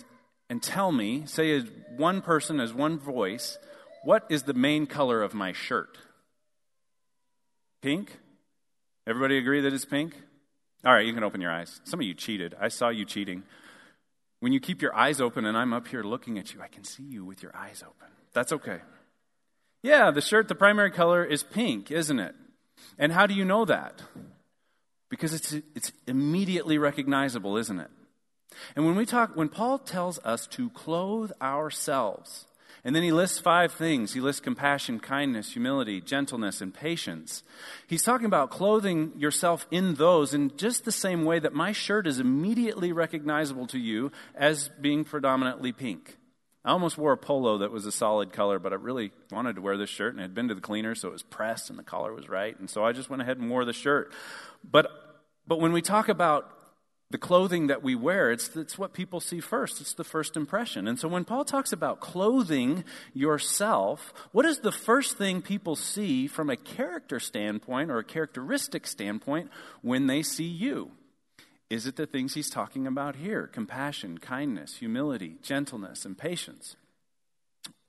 and 0.50 0.64
tell 0.64 0.92
me, 0.92 1.24
say 1.28 1.52
as 1.52 1.66
one 1.96 2.22
person, 2.22 2.60
as 2.60 2.74
one 2.74 2.98
voice, 2.98 3.60
what 4.04 4.26
is 4.30 4.44
the 4.44 4.54
main 4.54 4.88
color 4.88 5.22
of 5.22 5.36
my 5.36 5.52
shirt? 5.52 5.98
Pink? 7.82 8.18
Everybody 9.06 9.38
agree 9.38 9.62
that 9.62 9.74
it's 9.74 9.86
pink? 9.86 10.16
All 10.84 10.94
right, 10.94 11.06
you 11.06 11.14
can 11.14 11.24
open 11.24 11.42
your 11.42 11.52
eyes. 11.52 11.80
Some 11.84 12.00
of 12.00 12.06
you 12.06 12.14
cheated. 12.14 12.56
I 12.60 12.70
saw 12.70 12.90
you 12.90 13.06
cheating. 13.06 13.44
When 14.40 14.54
you 14.54 14.60
keep 14.60 14.82
your 14.82 14.96
eyes 14.96 15.20
open 15.20 15.46
and 15.46 15.58
I'm 15.58 15.74
up 15.74 15.88
here 15.88 16.04
looking 16.04 16.38
at 16.38 16.54
you, 16.54 16.62
I 16.62 16.68
can 16.68 16.84
see 16.84 17.04
you 17.04 17.26
with 17.26 17.44
your 17.44 17.56
eyes 17.56 17.84
open. 17.86 18.08
That's 18.34 18.54
okay. 18.54 18.80
Yeah, 19.84 20.12
the 20.12 20.22
shirt, 20.22 20.48
the 20.48 20.56
primary 20.56 20.92
color 20.92 21.24
is 21.24 21.44
pink, 21.44 21.92
isn't 21.92 22.20
it? 22.20 22.36
And 22.98 23.12
how 23.12 23.28
do 23.28 23.34
you 23.34 23.46
know 23.46 23.66
that? 23.66 24.02
Because 25.10 25.34
it's, 25.34 25.54
it's 25.76 25.92
immediately 26.08 26.78
recognizable, 26.78 27.58
isn't 27.58 27.80
it? 27.80 27.90
And 28.76 28.86
when 28.86 28.96
we 28.96 29.06
talk, 29.06 29.36
when 29.36 29.50
Paul 29.50 29.78
tells 29.78 30.20
us 30.20 30.48
to 30.48 30.70
clothe 30.72 31.32
ourselves, 31.42 32.46
and 32.84 32.96
then 32.96 33.04
he 33.04 33.12
lists 33.12 33.40
five 33.40 33.72
things. 33.72 34.14
He 34.14 34.22
lists 34.22 34.42
compassion, 34.42 35.00
kindness, 35.00 35.52
humility, 35.52 36.02
gentleness, 36.02 36.62
and 36.62 36.74
patience. 36.74 37.44
He's 37.88 38.04
talking 38.04 38.26
about 38.26 38.50
clothing 38.50 39.14
yourself 39.18 39.68
in 39.72 39.96
those 39.96 40.34
in 40.34 40.56
just 40.58 40.86
the 40.86 40.92
same 40.92 41.26
way 41.26 41.40
that 41.40 41.54
my 41.54 41.72
shirt 41.72 42.08
is 42.08 42.20
immediately 42.20 42.92
recognizable 42.92 43.68
to 43.68 43.80
you 43.80 44.12
as 44.36 44.70
being 44.80 45.04
predominantly 45.04 45.72
pink. 45.72 46.18
I 46.64 46.72
almost 46.72 46.98
wore 46.98 47.14
a 47.14 47.18
polo 47.18 47.60
that 47.60 47.72
was 47.72 47.86
a 47.86 47.92
solid 47.92 48.34
color, 48.34 48.60
but 48.60 48.74
I 48.74 48.76
really 48.76 49.12
wanted 49.32 49.56
to 49.56 49.62
wear 49.62 49.78
this 49.78 49.90
shirt 49.90 50.14
and 50.14 50.22
had 50.22 50.34
been 50.34 50.50
to 50.50 50.56
the 50.56 50.62
cleaner, 50.62 50.94
so 50.94 51.08
it 51.08 51.12
was 51.14 51.24
pressed 51.24 51.70
and 51.70 51.80
the 51.80 51.84
collar 51.84 52.14
was 52.14 52.28
right. 52.28 52.58
And 52.60 52.70
so 52.70 52.84
I 52.84 52.92
just 52.92 53.10
went 53.10 53.22
ahead 53.22 53.38
and 53.38 53.50
wore 53.50 53.66
the 53.66 53.74
shirt. 53.74 54.14
But, 54.70 54.92
but 55.48 55.60
when 55.60 55.72
we 55.72 55.82
talk 55.82 56.10
about 56.10 56.52
the 57.12 57.18
clothing 57.18 57.68
that 57.68 57.82
we 57.82 57.96
wear, 57.96 58.32
it's, 58.32 58.56
it's 58.56 58.78
what 58.78 58.94
people 58.94 59.20
see 59.20 59.40
first. 59.40 59.82
It's 59.82 59.96
the 59.96 60.04
first 60.04 60.38
impression. 60.38 60.88
And 60.88 61.00
so 61.00 61.08
when 61.08 61.26
Paul 61.26 61.44
talks 61.44 61.74
about 61.74 62.00
clothing 62.00 62.84
yourself, 63.14 64.14
what 64.32 64.46
is 64.46 64.60
the 64.60 64.72
first 64.72 65.18
thing 65.18 65.42
people 65.42 65.76
see 65.76 66.28
from 66.28 66.52
a 66.52 66.58
character 66.58 67.20
standpoint 67.20 67.90
or 67.90 67.98
a 67.98 68.04
characteristic 68.04 68.86
standpoint 68.86 69.50
when 69.82 70.06
they 70.06 70.22
see 70.22 70.48
you? 70.48 70.92
Is 71.70 71.88
it 71.88 71.96
the 71.96 72.06
things 72.06 72.36
he's 72.36 72.50
talking 72.50 72.86
about 72.86 73.16
here? 73.16 73.48
Compassion, 73.48 74.20
kindness, 74.20 74.78
humility, 74.78 75.38
gentleness, 75.42 76.06
and 76.06 76.18
patience? 76.18 76.76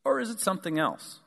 Or 0.04 0.20
is 0.20 0.30
it 0.30 0.40
something 0.40 0.78
else? 0.78 1.20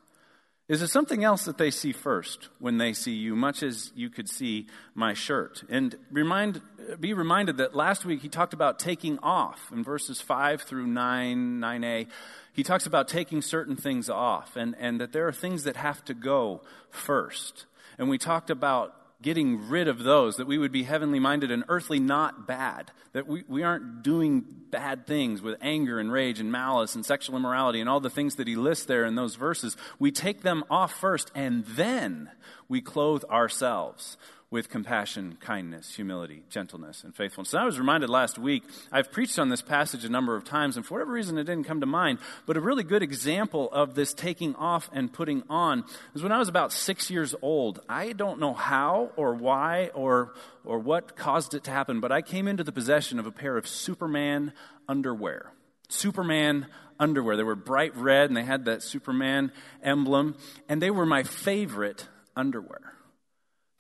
Is 0.74 0.82
it 0.82 0.88
something 0.88 1.24
else 1.24 1.46
that 1.46 1.60
they 1.60 1.70
see 1.70 1.92
first 1.92 2.50
when 2.58 2.80
they 2.80 2.94
see 2.94 3.14
you, 3.14 3.36
much 3.36 3.62
as 3.62 3.92
you 3.96 4.10
could 4.10 4.28
see 4.28 4.66
my 4.96 5.14
shirt? 5.14 5.64
And 5.70 5.96
remind, 6.10 6.64
be 7.00 7.14
reminded 7.14 7.58
that 7.58 7.76
last 7.76 8.06
week 8.06 8.24
he 8.24 8.28
talked 8.28 8.56
about 8.56 8.80
taking 8.80 9.20
off 9.20 9.72
in 9.72 9.84
verses 9.84 10.20
5 10.20 10.64
through 10.64 10.88
9, 10.88 11.60
9a. 11.60 12.08
He 12.54 12.64
talks 12.64 12.88
about 12.88 13.08
taking 13.08 13.44
certain 13.44 13.76
things 13.76 14.10
off 14.10 14.56
and, 14.56 14.76
and 14.80 15.00
that 15.00 15.14
there 15.14 15.28
are 15.28 15.32
things 15.32 15.64
that 15.66 15.76
have 15.76 16.04
to 16.06 16.16
go 16.16 16.62
first. 16.90 17.68
And 18.00 18.10
we 18.10 18.18
talked 18.18 18.50
about 18.50 18.96
getting 19.24 19.68
rid 19.70 19.88
of 19.88 20.04
those, 20.04 20.38
that 20.38 20.46
we 20.46 20.58
would 20.58 20.72
be 20.72 20.84
heavenly 20.84 21.20
minded 21.20 21.50
and 21.50 21.64
earthly 21.68 22.00
not 22.00 22.46
bad, 22.46 22.92
that 23.14 23.28
we, 23.28 23.44
we 23.48 23.64
aren't 23.64 24.04
doing 24.04 24.46
bad 24.70 25.08
things 25.08 25.42
with 25.42 25.58
anger 25.62 26.00
and 26.00 26.12
rage 26.12 26.40
and 26.40 26.52
malice 26.52 26.94
and 26.94 27.06
sexual 27.06 27.36
immorality 27.36 27.80
and 27.80 27.90
all 27.90 28.00
the 28.00 28.10
things 28.10 28.36
that 28.36 28.48
he 28.48 28.56
lists 28.56 28.86
there 28.86 29.06
in 29.06 29.16
those 29.16 29.36
verses. 29.36 29.76
We 29.98 30.12
take 30.12 30.42
them 30.42 30.64
off 30.70 30.94
first 30.94 31.32
and 31.34 31.66
then 31.66 32.30
we 32.68 32.82
clothe 32.82 33.24
ourselves 33.26 34.18
with 34.54 34.70
compassion, 34.70 35.36
kindness, 35.42 35.96
humility, 35.96 36.44
gentleness, 36.48 37.04
and 37.04 37.16
faithfulness. 37.16 37.54
And 37.54 37.64
I 37.64 37.66
was 37.66 37.80
reminded 37.80 38.08
last 38.08 38.38
week, 38.38 38.62
I've 38.92 39.12
preached 39.12 39.40
on 39.40 39.50
this 39.50 39.64
passage 39.64 40.06
a 40.06 40.10
number 40.10 40.36
of 40.36 40.44
times, 40.44 40.78
and 40.78 40.86
for 40.86 40.94
whatever 40.94 41.12
reason 41.12 41.40
it 41.40 41.46
didn't 41.46 41.64
come 41.64 41.80
to 41.80 41.88
mind, 41.88 42.20
but 42.46 42.56
a 42.56 42.62
really 42.62 42.84
good 42.84 43.02
example 43.02 43.68
of 43.72 43.96
this 43.96 44.14
taking 44.14 44.54
off 44.54 44.92
and 44.94 45.12
putting 45.12 45.42
on 45.50 45.84
is 46.14 46.22
when 46.22 46.32
I 46.32 46.38
was 46.38 46.50
about 46.50 46.72
six 46.72 47.10
years 47.10 47.34
old. 47.42 47.80
I 47.90 48.14
don't 48.14 48.40
know 48.40 48.54
how 48.54 49.10
or 49.16 49.34
why 49.34 49.90
or, 49.96 50.36
or 50.64 50.78
what 50.78 51.16
caused 51.16 51.56
it 51.56 51.64
to 51.64 51.72
happen, 51.72 52.00
but 52.00 52.12
I 52.12 52.22
came 52.22 52.48
into 52.48 52.64
the 52.64 52.72
possession 52.72 53.18
of 53.18 53.26
a 53.26 53.32
pair 53.32 53.58
of 53.58 53.68
Superman 53.68 54.54
underwear. 54.88 55.52
Superman 55.90 56.68
underwear. 57.00 57.38
They 57.38 57.44
were 57.44 57.56
bright 57.56 57.98
red 57.98 58.30
and 58.30 58.38
they 58.38 58.44
had 58.44 58.66
that 58.66 58.84
Superman 58.84 59.52
emblem, 59.82 60.36
and 60.70 60.80
they 60.80 60.92
were 60.92 61.08
my 61.08 61.24
favorite 61.24 62.08
underwear. 62.36 62.94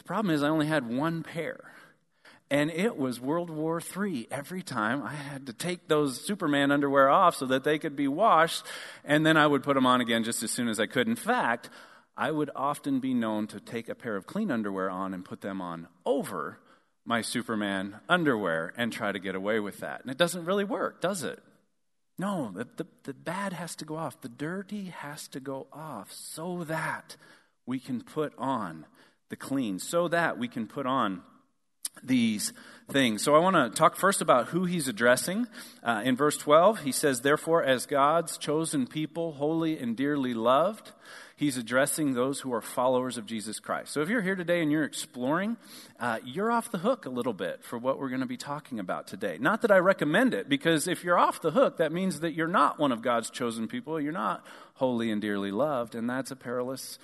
The 0.03 0.07
problem 0.07 0.35
is, 0.35 0.43
I 0.43 0.49
only 0.49 0.67
had 0.67 0.85
one 0.85 1.23
pair. 1.23 1.71
And 2.51 2.69
it 2.69 2.97
was 2.97 3.21
World 3.21 3.49
War 3.49 3.81
III 3.81 4.27
every 4.29 4.61
time. 4.61 5.01
I 5.01 5.13
had 5.13 5.47
to 5.47 5.53
take 5.53 5.87
those 5.87 6.19
Superman 6.19 6.71
underwear 6.71 7.09
off 7.09 7.37
so 7.37 7.45
that 7.45 7.63
they 7.63 7.79
could 7.79 7.95
be 7.95 8.09
washed, 8.09 8.65
and 9.05 9.25
then 9.25 9.37
I 9.37 9.47
would 9.47 9.63
put 9.63 9.75
them 9.75 9.85
on 9.85 10.01
again 10.01 10.25
just 10.25 10.43
as 10.43 10.51
soon 10.51 10.67
as 10.67 10.77
I 10.77 10.87
could. 10.87 11.07
In 11.07 11.15
fact, 11.15 11.69
I 12.17 12.31
would 12.31 12.51
often 12.53 12.99
be 12.99 13.13
known 13.13 13.47
to 13.47 13.61
take 13.61 13.87
a 13.87 13.95
pair 13.95 14.17
of 14.17 14.27
clean 14.27 14.51
underwear 14.51 14.89
on 14.89 15.13
and 15.13 15.23
put 15.23 15.39
them 15.39 15.61
on 15.61 15.87
over 16.05 16.59
my 17.05 17.21
Superman 17.21 18.01
underwear 18.09 18.73
and 18.75 18.91
try 18.91 19.13
to 19.13 19.19
get 19.19 19.35
away 19.35 19.61
with 19.61 19.79
that. 19.79 20.01
And 20.01 20.11
it 20.11 20.17
doesn't 20.17 20.45
really 20.45 20.65
work, 20.65 20.99
does 20.99 21.23
it? 21.23 21.41
No, 22.19 22.51
the, 22.53 22.67
the, 22.75 22.87
the 23.03 23.13
bad 23.13 23.53
has 23.53 23.75
to 23.77 23.85
go 23.85 23.95
off. 23.95 24.19
The 24.19 24.29
dirty 24.29 24.85
has 24.85 25.29
to 25.29 25.39
go 25.39 25.67
off 25.71 26.11
so 26.11 26.65
that 26.65 27.15
we 27.65 27.79
can 27.79 28.01
put 28.01 28.33
on 28.37 28.85
the 29.29 29.35
clean, 29.35 29.79
so 29.79 30.07
that 30.07 30.37
we 30.37 30.47
can 30.47 30.67
put 30.67 30.85
on 30.85 31.21
these 32.01 32.53
things. 32.91 33.21
So 33.21 33.35
I 33.35 33.39
want 33.39 33.55
to 33.55 33.69
talk 33.77 33.95
first 33.95 34.21
about 34.21 34.47
who 34.47 34.65
he's 34.65 34.87
addressing. 34.87 35.47
Uh, 35.83 36.01
in 36.03 36.15
verse 36.15 36.37
12, 36.37 36.81
he 36.81 36.91
says, 36.91 37.21
Therefore, 37.21 37.63
as 37.63 37.85
God's 37.85 38.37
chosen 38.37 38.87
people, 38.87 39.33
holy 39.33 39.77
and 39.77 39.95
dearly 39.95 40.33
loved, 40.33 40.91
he's 41.35 41.57
addressing 41.57 42.13
those 42.13 42.41
who 42.41 42.53
are 42.53 42.61
followers 42.61 43.17
of 43.17 43.25
Jesus 43.25 43.59
Christ. 43.59 43.93
So 43.93 44.01
if 44.01 44.09
you're 44.09 44.21
here 44.21 44.35
today 44.35 44.61
and 44.61 44.71
you're 44.71 44.83
exploring, 44.83 45.57
uh, 45.99 46.19
you're 46.25 46.51
off 46.51 46.71
the 46.71 46.79
hook 46.79 47.05
a 47.05 47.09
little 47.09 47.33
bit 47.33 47.63
for 47.63 47.77
what 47.77 47.99
we're 47.99 48.09
going 48.09 48.21
to 48.21 48.27
be 48.27 48.37
talking 48.37 48.79
about 48.79 49.07
today. 49.07 49.37
Not 49.39 49.61
that 49.61 49.71
I 49.71 49.77
recommend 49.77 50.33
it, 50.33 50.49
because 50.49 50.87
if 50.87 51.03
you're 51.03 51.19
off 51.19 51.41
the 51.41 51.51
hook, 51.51 51.77
that 51.77 51.91
means 51.91 52.19
that 52.19 52.33
you're 52.33 52.47
not 52.47 52.79
one 52.79 52.91
of 52.91 53.01
God's 53.01 53.29
chosen 53.29 53.67
people. 53.67 53.99
You're 53.99 54.11
not 54.11 54.45
holy 54.75 55.09
and 55.09 55.21
dearly 55.21 55.51
loved, 55.51 55.95
and 55.95 56.09
that's 56.09 56.31
a 56.31 56.35
perilous 56.35 56.99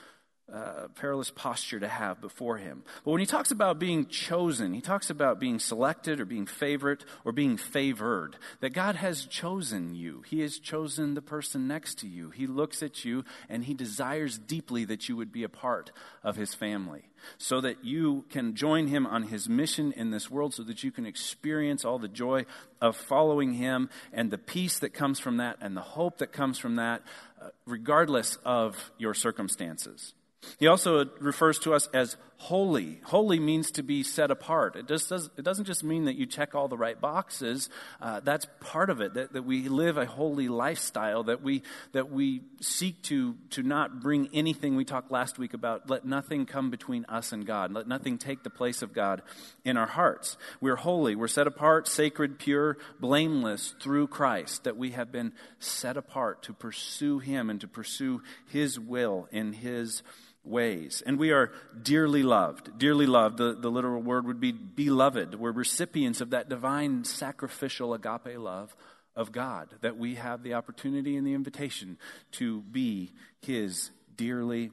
uh, 0.53 0.87
perilous 0.95 1.31
posture 1.31 1.79
to 1.79 1.87
have 1.87 2.21
before 2.21 2.57
him. 2.57 2.83
But 3.03 3.11
when 3.11 3.19
he 3.19 3.25
talks 3.25 3.51
about 3.51 3.79
being 3.79 4.07
chosen, 4.07 4.73
he 4.73 4.81
talks 4.81 5.09
about 5.09 5.39
being 5.39 5.59
selected 5.59 6.19
or 6.19 6.25
being 6.25 6.45
favorite 6.45 7.05
or 7.23 7.31
being 7.31 7.57
favored. 7.57 8.37
That 8.61 8.73
God 8.73 8.95
has 8.95 9.25
chosen 9.25 9.95
you. 9.95 10.23
He 10.27 10.41
has 10.41 10.59
chosen 10.59 11.13
the 11.13 11.21
person 11.21 11.67
next 11.67 11.99
to 11.99 12.07
you. 12.07 12.29
He 12.31 12.47
looks 12.47 12.81
at 12.81 13.05
you 13.05 13.25
and 13.47 13.65
he 13.65 13.73
desires 13.73 14.37
deeply 14.37 14.85
that 14.85 15.07
you 15.07 15.15
would 15.15 15.31
be 15.31 15.43
a 15.43 15.49
part 15.49 15.91
of 16.23 16.35
his 16.35 16.53
family. 16.53 17.09
So 17.37 17.59
that 17.61 17.83
you 17.83 18.25
can 18.29 18.55
join 18.55 18.87
him 18.87 19.05
on 19.05 19.23
his 19.23 19.49
mission 19.49 19.91
in 19.91 20.09
this 20.11 20.31
world, 20.31 20.53
so 20.53 20.63
that 20.63 20.85
you 20.85 20.91
can 20.91 21.05
experience 21.05 21.83
all 21.83 21.99
the 21.99 22.07
joy 22.07 22.45
of 22.79 22.95
following 22.95 23.53
him 23.53 23.89
and 24.13 24.31
the 24.31 24.37
peace 24.37 24.79
that 24.79 24.93
comes 24.93 25.19
from 25.19 25.35
that 25.37 25.57
and 25.59 25.75
the 25.75 25.81
hope 25.81 26.19
that 26.19 26.31
comes 26.31 26.57
from 26.57 26.77
that, 26.77 27.01
uh, 27.41 27.49
regardless 27.65 28.37
of 28.45 28.91
your 28.97 29.13
circumstances. 29.13 30.13
He 30.57 30.67
also 30.67 31.05
refers 31.19 31.59
to 31.59 31.73
us 31.73 31.87
as 31.93 32.17
holy. 32.39 33.01
Holy 33.03 33.37
means 33.37 33.71
to 33.71 33.83
be 33.83 34.01
set 34.01 34.31
apart. 34.31 34.77
It, 34.77 34.87
just 34.87 35.09
does, 35.09 35.29
it 35.37 35.43
doesn't 35.43 35.65
just 35.65 35.83
mean 35.83 36.05
that 36.05 36.15
you 36.15 36.25
check 36.25 36.55
all 36.55 36.69
the 36.69 36.77
right 36.77 36.99
boxes. 36.99 37.69
Uh, 38.01 38.21
that's 38.21 38.47
part 38.61 38.89
of 38.89 39.01
it, 39.01 39.15
that, 39.15 39.33
that 39.33 39.43
we 39.43 39.67
live 39.67 39.97
a 39.97 40.05
holy 40.05 40.47
lifestyle, 40.47 41.23
that 41.25 41.43
we, 41.43 41.63
that 41.91 42.09
we 42.09 42.41
seek 42.61 43.01
to, 43.03 43.35
to 43.49 43.61
not 43.61 44.01
bring 44.01 44.29
anything 44.33 44.77
we 44.77 44.85
talked 44.85 45.11
last 45.11 45.37
week 45.37 45.53
about. 45.53 45.89
Let 45.89 46.05
nothing 46.05 46.45
come 46.45 46.69
between 46.69 47.03
us 47.05 47.33
and 47.33 47.45
God. 47.45 47.73
Let 47.73 47.89
nothing 47.89 48.17
take 48.17 48.43
the 48.43 48.49
place 48.49 48.81
of 48.81 48.93
God 48.93 49.21
in 49.65 49.75
our 49.75 49.87
hearts. 49.87 50.37
We're 50.61 50.77
holy. 50.77 51.15
We're 51.15 51.27
set 51.27 51.45
apart, 51.45 51.89
sacred, 51.89 52.39
pure, 52.39 52.77
blameless 53.01 53.75
through 53.81 54.07
Christ, 54.07 54.63
that 54.63 54.77
we 54.77 54.91
have 54.91 55.11
been 55.11 55.33
set 55.59 55.97
apart 55.97 56.43
to 56.43 56.53
pursue 56.53 57.19
Him 57.19 57.49
and 57.49 57.59
to 57.59 57.67
pursue 57.67 58.21
His 58.47 58.79
will 58.79 59.27
in 59.29 59.51
His 59.51 60.03
ways. 60.43 61.03
And 61.05 61.19
we 61.19 61.31
are 61.31 61.51
dearly 61.81 62.23
loved. 62.23 62.77
Dearly 62.77 63.05
loved, 63.05 63.37
the, 63.37 63.53
the 63.53 63.69
literal 63.69 64.01
word 64.01 64.25
would 64.25 64.39
be 64.39 64.51
beloved. 64.51 65.35
We're 65.35 65.51
recipients 65.51 66.21
of 66.21 66.31
that 66.31 66.49
divine 66.49 67.03
sacrificial 67.03 67.93
agape 67.93 68.37
love 68.37 68.75
of 69.15 69.31
God, 69.31 69.75
that 69.81 69.97
we 69.97 70.15
have 70.15 70.43
the 70.43 70.53
opportunity 70.53 71.17
and 71.17 71.27
the 71.27 71.33
invitation 71.33 71.97
to 72.33 72.61
be 72.61 73.11
His 73.41 73.91
dearly 74.15 74.71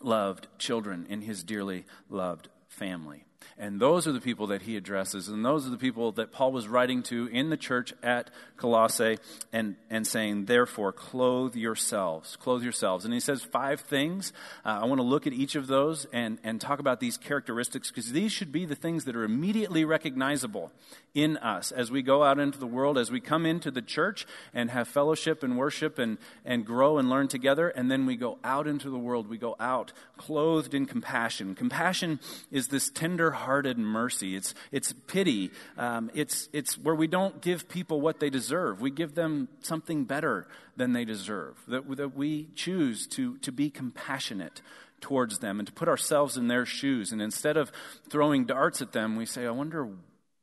loved 0.00 0.46
children 0.58 1.06
in 1.10 1.20
His 1.20 1.42
dearly 1.44 1.84
loved 2.08 2.48
family. 2.68 3.24
And 3.58 3.78
those 3.78 4.06
are 4.06 4.12
the 4.12 4.20
people 4.20 4.46
that 4.48 4.62
he 4.62 4.76
addresses. 4.76 5.28
And 5.28 5.44
those 5.44 5.66
are 5.66 5.70
the 5.70 5.76
people 5.76 6.12
that 6.12 6.32
Paul 6.32 6.52
was 6.52 6.66
writing 6.66 7.02
to 7.04 7.26
in 7.26 7.50
the 7.50 7.56
church 7.56 7.92
at 8.02 8.30
Colossae 8.56 9.18
and, 9.52 9.76
and 9.90 10.06
saying, 10.06 10.46
therefore, 10.46 10.92
clothe 10.92 11.56
yourselves. 11.56 12.36
Clothe 12.36 12.62
yourselves. 12.62 13.04
And 13.04 13.12
he 13.12 13.20
says 13.20 13.42
five 13.42 13.80
things. 13.80 14.32
Uh, 14.64 14.80
I 14.82 14.86
want 14.86 14.98
to 14.98 15.06
look 15.06 15.26
at 15.26 15.32
each 15.32 15.56
of 15.56 15.66
those 15.66 16.06
and, 16.12 16.38
and 16.42 16.60
talk 16.60 16.78
about 16.78 17.00
these 17.00 17.16
characteristics 17.16 17.90
because 17.90 18.12
these 18.12 18.32
should 18.32 18.52
be 18.52 18.64
the 18.64 18.74
things 18.74 19.04
that 19.04 19.16
are 19.16 19.24
immediately 19.24 19.84
recognizable 19.84 20.72
in 21.14 21.36
us 21.38 21.72
as 21.72 21.90
we 21.90 22.02
go 22.02 22.22
out 22.22 22.38
into 22.38 22.58
the 22.58 22.66
world, 22.66 22.96
as 22.96 23.10
we 23.10 23.20
come 23.20 23.44
into 23.44 23.70
the 23.70 23.82
church 23.82 24.26
and 24.54 24.70
have 24.70 24.86
fellowship 24.86 25.42
and 25.42 25.58
worship 25.58 25.98
and, 25.98 26.18
and 26.44 26.64
grow 26.64 26.98
and 26.98 27.10
learn 27.10 27.28
together. 27.28 27.68
And 27.68 27.90
then 27.90 28.06
we 28.06 28.16
go 28.16 28.38
out 28.44 28.66
into 28.66 28.90
the 28.90 28.98
world. 28.98 29.28
We 29.28 29.38
go 29.38 29.56
out 29.58 29.92
clothed 30.16 30.74
in 30.74 30.86
compassion. 30.86 31.54
Compassion 31.54 32.20
is 32.50 32.68
this 32.68 32.90
tender 32.90 33.29
heart 33.30 33.60
hearted 33.60 33.78
mercy. 33.78 34.36
It's, 34.36 34.54
it's 34.72 34.94
pity. 35.06 35.50
Um, 35.76 36.10
it's, 36.14 36.48
it's 36.52 36.78
where 36.78 36.94
we 36.94 37.06
don't 37.06 37.42
give 37.42 37.68
people 37.68 38.00
what 38.00 38.18
they 38.18 38.30
deserve. 38.30 38.80
We 38.80 38.90
give 38.90 39.14
them 39.14 39.48
something 39.60 40.04
better 40.04 40.46
than 40.76 40.94
they 40.94 41.04
deserve. 41.04 41.58
That, 41.68 41.96
that 41.96 42.16
we 42.16 42.48
choose 42.54 43.06
to, 43.08 43.36
to 43.38 43.52
be 43.52 43.68
compassionate 43.68 44.62
towards 45.02 45.40
them 45.40 45.60
and 45.60 45.66
to 45.66 45.74
put 45.74 45.88
ourselves 45.88 46.38
in 46.38 46.48
their 46.48 46.64
shoes. 46.64 47.12
And 47.12 47.20
instead 47.20 47.58
of 47.58 47.70
throwing 48.08 48.46
darts 48.46 48.80
at 48.80 48.92
them, 48.92 49.16
we 49.16 49.26
say, 49.26 49.46
I 49.46 49.50
wonder 49.50 49.88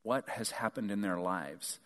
what 0.03 0.29
has 0.29 0.51
happened 0.51 0.91
in 0.91 1.01
their 1.01 1.17
lives 1.17 1.79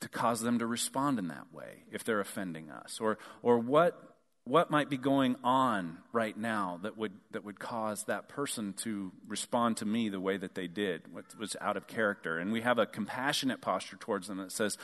to 0.00 0.08
cause 0.08 0.40
them 0.40 0.60
to 0.60 0.66
respond 0.66 1.18
in 1.18 1.28
that 1.28 1.52
way 1.52 1.82
if 1.90 2.04
they're 2.04 2.20
offending 2.20 2.70
us? 2.70 3.00
Or, 3.00 3.18
or 3.42 3.58
what 3.58 4.09
what 4.44 4.70
might 4.70 4.88
be 4.88 4.96
going 4.96 5.36
on 5.44 5.98
right 6.12 6.36
now 6.36 6.80
that 6.82 6.96
would, 6.96 7.12
that 7.30 7.44
would 7.44 7.60
cause 7.60 8.04
that 8.04 8.28
person 8.28 8.72
to 8.72 9.12
respond 9.28 9.76
to 9.78 9.84
me 9.84 10.08
the 10.08 10.20
way 10.20 10.36
that 10.36 10.54
they 10.54 10.66
did, 10.66 11.02
what 11.12 11.24
was 11.38 11.56
out 11.60 11.76
of 11.76 11.86
character. 11.86 12.38
And 12.38 12.52
we 12.52 12.62
have 12.62 12.78
a 12.78 12.86
compassionate 12.86 13.60
posture 13.60 13.96
towards 13.96 14.28
them 14.28 14.38
that 14.38 14.52
says, 14.52 14.78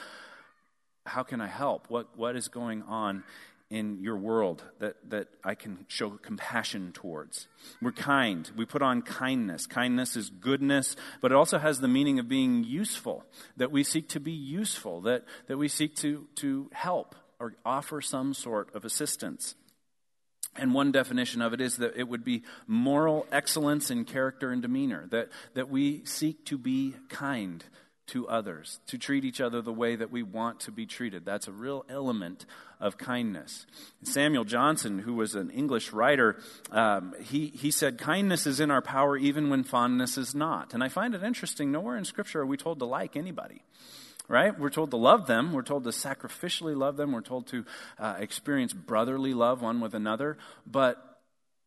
How 1.06 1.22
can 1.22 1.40
I 1.40 1.48
help? 1.48 1.86
What, 1.88 2.16
what 2.16 2.36
is 2.36 2.48
going 2.48 2.82
on 2.82 3.24
in 3.68 3.98
your 3.98 4.16
world 4.16 4.62
that, 4.78 4.94
that 5.10 5.28
I 5.42 5.54
can 5.54 5.86
show 5.88 6.10
compassion 6.10 6.92
towards? 6.92 7.48
We're 7.80 7.92
kind. 7.92 8.48
We 8.56 8.66
put 8.66 8.82
on 8.82 9.02
kindness. 9.02 9.66
Kindness 9.66 10.16
is 10.16 10.28
goodness, 10.28 10.96
but 11.22 11.32
it 11.32 11.34
also 11.34 11.58
has 11.58 11.80
the 11.80 11.88
meaning 11.88 12.18
of 12.18 12.28
being 12.28 12.62
useful, 12.62 13.24
that 13.56 13.72
we 13.72 13.82
seek 13.82 14.08
to 14.10 14.20
be 14.20 14.32
useful, 14.32 15.00
that, 15.00 15.24
that 15.48 15.56
we 15.56 15.66
seek 15.66 15.96
to, 15.96 16.28
to 16.36 16.70
help 16.72 17.16
or 17.38 17.54
offer 17.64 18.00
some 18.00 18.34
sort 18.34 18.74
of 18.74 18.84
assistance. 18.84 19.54
And 20.58 20.72
one 20.72 20.90
definition 20.90 21.42
of 21.42 21.52
it 21.52 21.60
is 21.60 21.76
that 21.76 21.96
it 21.96 22.08
would 22.08 22.24
be 22.24 22.42
moral 22.66 23.26
excellence 23.30 23.90
in 23.90 24.04
character 24.04 24.50
and 24.50 24.62
demeanor, 24.62 25.06
that, 25.10 25.28
that 25.54 25.68
we 25.68 26.04
seek 26.04 26.44
to 26.46 26.56
be 26.56 26.94
kind 27.08 27.64
to 28.08 28.28
others, 28.28 28.78
to 28.86 28.98
treat 28.98 29.24
each 29.24 29.40
other 29.40 29.60
the 29.60 29.72
way 29.72 29.96
that 29.96 30.12
we 30.12 30.22
want 30.22 30.60
to 30.60 30.70
be 30.70 30.86
treated. 30.86 31.24
That's 31.24 31.48
a 31.48 31.52
real 31.52 31.84
element 31.88 32.46
of 32.78 32.96
kindness. 32.96 33.66
Samuel 34.04 34.44
Johnson, 34.44 35.00
who 35.00 35.14
was 35.14 35.34
an 35.34 35.50
English 35.50 35.92
writer, 35.92 36.36
um, 36.70 37.14
he, 37.20 37.48
he 37.48 37.72
said, 37.72 37.98
Kindness 37.98 38.46
is 38.46 38.60
in 38.60 38.70
our 38.70 38.82
power 38.82 39.16
even 39.16 39.50
when 39.50 39.64
fondness 39.64 40.16
is 40.16 40.34
not. 40.34 40.72
And 40.72 40.84
I 40.84 40.88
find 40.88 41.14
it 41.14 41.24
interesting, 41.24 41.72
nowhere 41.72 41.96
in 41.96 42.04
Scripture 42.04 42.42
are 42.42 42.46
we 42.46 42.56
told 42.56 42.78
to 42.78 42.84
like 42.84 43.16
anybody 43.16 43.62
right? 44.28 44.58
We're 44.58 44.70
told 44.70 44.90
to 44.90 44.96
love 44.96 45.26
them. 45.26 45.52
We're 45.52 45.62
told 45.62 45.84
to 45.84 45.90
sacrificially 45.90 46.76
love 46.76 46.96
them. 46.96 47.12
We're 47.12 47.20
told 47.20 47.46
to 47.48 47.64
uh, 47.98 48.16
experience 48.18 48.72
brotherly 48.72 49.34
love 49.34 49.62
one 49.62 49.80
with 49.80 49.94
another. 49.94 50.38
But 50.66 51.02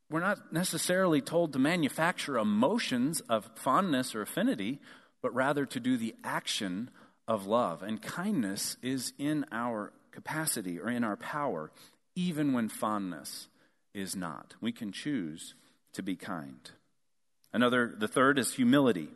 we're 0.10 0.20
not 0.20 0.52
necessarily 0.52 1.22
told 1.22 1.54
to 1.54 1.60
manufacture 1.60 2.38
emotions 2.38 3.22
of 3.22 3.50
fondness 3.56 4.16
or 4.16 4.22
affinity, 4.22 4.80
but 5.22 5.34
rather 5.34 5.66
to 5.68 5.80
do 5.80 5.98
the 5.98 6.16
action 6.24 6.90
of 7.28 7.46
love. 7.46 7.84
And 7.84 8.02
kindness 8.02 8.78
is 8.82 9.14
in 9.18 9.46
our 9.52 9.94
capacity 10.12 10.80
or 10.80 10.90
in 10.90 11.04
our 11.04 11.16
power, 11.16 11.72
even 12.16 12.54
when 12.54 12.70
fondness 12.70 13.48
is 13.94 14.16
not. 14.16 14.56
We 14.60 14.72
can 14.72 14.92
choose 14.92 15.54
to 15.94 16.02
be 16.02 16.16
kind. 16.16 16.72
Another, 17.54 17.94
the 17.98 18.08
third 18.08 18.40
is 18.40 18.54
humility. 18.54 19.10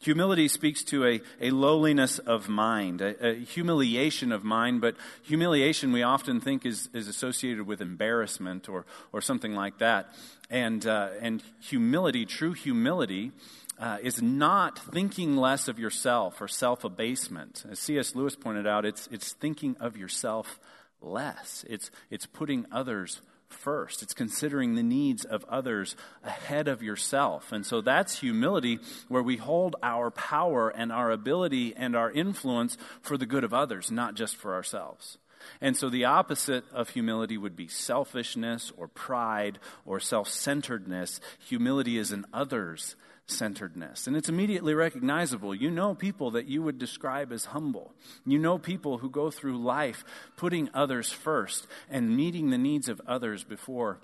Humility 0.00 0.48
speaks 0.48 0.84
to 0.84 1.06
a, 1.06 1.20
a 1.40 1.50
lowliness 1.50 2.18
of 2.18 2.48
mind, 2.48 3.00
a, 3.00 3.30
a, 3.30 3.34
humiliation 3.34 4.30
of 4.30 4.44
mind, 4.44 4.80
but 4.80 4.94
humiliation 5.22 5.90
we 5.90 6.02
often 6.02 6.40
think 6.40 6.66
is, 6.66 6.88
is 6.92 7.08
associated 7.08 7.66
with 7.66 7.80
embarrassment 7.80 8.68
or, 8.68 8.84
or 9.12 9.20
something 9.20 9.54
like 9.54 9.78
that. 9.78 10.12
And, 10.50 10.86
uh, 10.86 11.10
and 11.20 11.42
humility, 11.60 12.26
true 12.26 12.52
humility, 12.52 13.32
uh, 13.78 13.98
is 14.02 14.22
not 14.22 14.78
thinking 14.78 15.36
less 15.36 15.68
of 15.68 15.78
yourself 15.78 16.40
or 16.40 16.48
self 16.48 16.84
abasement. 16.84 17.64
As 17.70 17.78
C.S. 17.78 18.14
Lewis 18.14 18.36
pointed 18.36 18.66
out, 18.66 18.84
it's, 18.84 19.08
it's 19.10 19.32
thinking 19.32 19.76
of 19.80 19.96
yourself 19.96 20.58
less, 21.00 21.64
it's, 21.68 21.90
it's 22.10 22.26
putting 22.26 22.66
others 22.70 23.20
first. 23.48 24.02
It's 24.02 24.14
considering 24.14 24.74
the 24.74 24.82
needs 24.82 25.24
of 25.24 25.44
others 25.48 25.96
ahead 26.24 26.68
of 26.68 26.82
yourself. 26.82 27.52
And 27.52 27.64
so 27.64 27.80
that's 27.80 28.20
humility 28.20 28.78
where 29.08 29.22
we 29.22 29.36
hold 29.36 29.76
our 29.82 30.10
power 30.10 30.68
and 30.68 30.92
our 30.92 31.10
ability 31.10 31.74
and 31.76 31.96
our 31.96 32.10
influence 32.10 32.76
for 33.00 33.16
the 33.16 33.26
good 33.26 33.44
of 33.44 33.54
others, 33.54 33.90
not 33.90 34.14
just 34.14 34.36
for 34.36 34.54
ourselves. 34.54 35.18
And 35.60 35.76
so 35.76 35.88
the 35.88 36.04
opposite 36.04 36.64
of 36.72 36.90
humility 36.90 37.38
would 37.38 37.56
be 37.56 37.68
selfishness 37.68 38.72
or 38.76 38.88
pride 38.88 39.58
or 39.84 40.00
self 40.00 40.28
centeredness. 40.28 41.20
Humility 41.48 41.98
is 41.98 42.10
an 42.10 42.26
others 42.32 42.96
centeredness. 43.26 44.06
And 44.06 44.16
it's 44.16 44.28
immediately 44.28 44.74
recognizable. 44.74 45.54
You 45.54 45.70
know 45.70 45.94
people 45.94 46.32
that 46.32 46.46
you 46.46 46.62
would 46.62 46.78
describe 46.78 47.32
as 47.32 47.46
humble. 47.46 47.92
You 48.24 48.38
know 48.38 48.58
people 48.58 48.98
who 48.98 49.10
go 49.10 49.30
through 49.30 49.58
life 49.58 50.04
putting 50.36 50.70
others 50.72 51.10
first 51.10 51.66
and 51.90 52.16
meeting 52.16 52.50
the 52.50 52.58
needs 52.58 52.88
of 52.88 53.00
others 53.06 53.44
before 53.44 53.98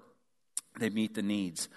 they 0.78 0.90
meet 0.90 1.14
the 1.14 1.22
needs 1.22 1.68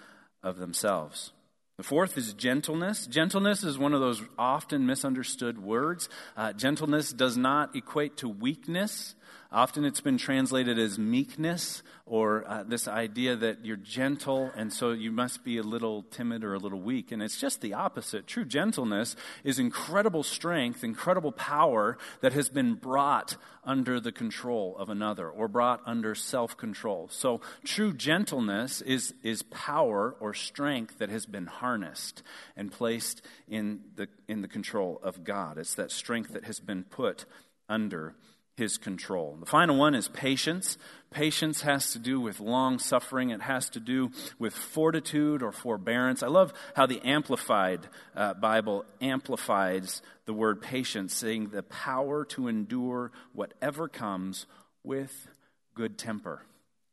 of 0.42 0.58
themselves. 0.58 1.32
The 1.76 1.82
fourth 1.82 2.16
is 2.16 2.32
gentleness. 2.32 3.06
Gentleness 3.06 3.62
is 3.62 3.76
one 3.76 3.92
of 3.92 4.00
those 4.00 4.22
often 4.38 4.86
misunderstood 4.86 5.62
words. 5.62 6.08
Uh, 6.34 6.54
gentleness 6.54 7.12
does 7.12 7.36
not 7.36 7.76
equate 7.76 8.16
to 8.18 8.28
weakness. 8.28 9.14
Often 9.56 9.86
it's 9.86 10.02
been 10.02 10.18
translated 10.18 10.78
as 10.78 10.98
meekness 10.98 11.82
or 12.04 12.44
uh, 12.46 12.62
this 12.64 12.86
idea 12.86 13.36
that 13.36 13.64
you're 13.64 13.78
gentle 13.78 14.50
and 14.54 14.70
so 14.70 14.90
you 14.90 15.10
must 15.10 15.44
be 15.44 15.56
a 15.56 15.62
little 15.62 16.02
timid 16.10 16.44
or 16.44 16.52
a 16.52 16.58
little 16.58 16.78
weak. 16.78 17.10
And 17.10 17.22
it's 17.22 17.40
just 17.40 17.62
the 17.62 17.72
opposite. 17.72 18.26
True 18.26 18.44
gentleness 18.44 19.16
is 19.44 19.58
incredible 19.58 20.22
strength, 20.22 20.84
incredible 20.84 21.32
power 21.32 21.96
that 22.20 22.34
has 22.34 22.50
been 22.50 22.74
brought 22.74 23.38
under 23.64 23.98
the 23.98 24.12
control 24.12 24.76
of 24.76 24.90
another 24.90 25.26
or 25.30 25.48
brought 25.48 25.80
under 25.86 26.14
self 26.14 26.58
control. 26.58 27.08
So 27.10 27.40
true 27.64 27.94
gentleness 27.94 28.82
is, 28.82 29.14
is 29.22 29.42
power 29.44 30.16
or 30.20 30.34
strength 30.34 30.98
that 30.98 31.08
has 31.08 31.24
been 31.24 31.46
harnessed 31.46 32.22
and 32.58 32.70
placed 32.70 33.22
in 33.48 33.80
the, 33.94 34.08
in 34.28 34.42
the 34.42 34.48
control 34.48 35.00
of 35.02 35.24
God. 35.24 35.56
It's 35.56 35.76
that 35.76 35.90
strength 35.90 36.34
that 36.34 36.44
has 36.44 36.60
been 36.60 36.84
put 36.84 37.24
under 37.70 38.14
his 38.56 38.78
control. 38.78 39.36
The 39.38 39.46
final 39.46 39.76
one 39.76 39.94
is 39.94 40.08
patience. 40.08 40.78
Patience 41.10 41.60
has 41.62 41.92
to 41.92 41.98
do 41.98 42.20
with 42.20 42.40
long 42.40 42.78
suffering, 42.78 43.30
it 43.30 43.42
has 43.42 43.68
to 43.70 43.80
do 43.80 44.10
with 44.38 44.54
fortitude 44.54 45.42
or 45.42 45.52
forbearance. 45.52 46.22
I 46.22 46.28
love 46.28 46.52
how 46.74 46.86
the 46.86 47.00
Amplified 47.04 47.86
uh, 48.14 48.34
Bible 48.34 48.84
amplifies 49.00 50.02
the 50.24 50.32
word 50.32 50.60
patience, 50.60 51.14
saying 51.14 51.50
the 51.50 51.62
power 51.62 52.24
to 52.26 52.48
endure 52.48 53.12
whatever 53.32 53.88
comes 53.88 54.46
with 54.82 55.28
good 55.74 55.96
temper. 55.98 56.42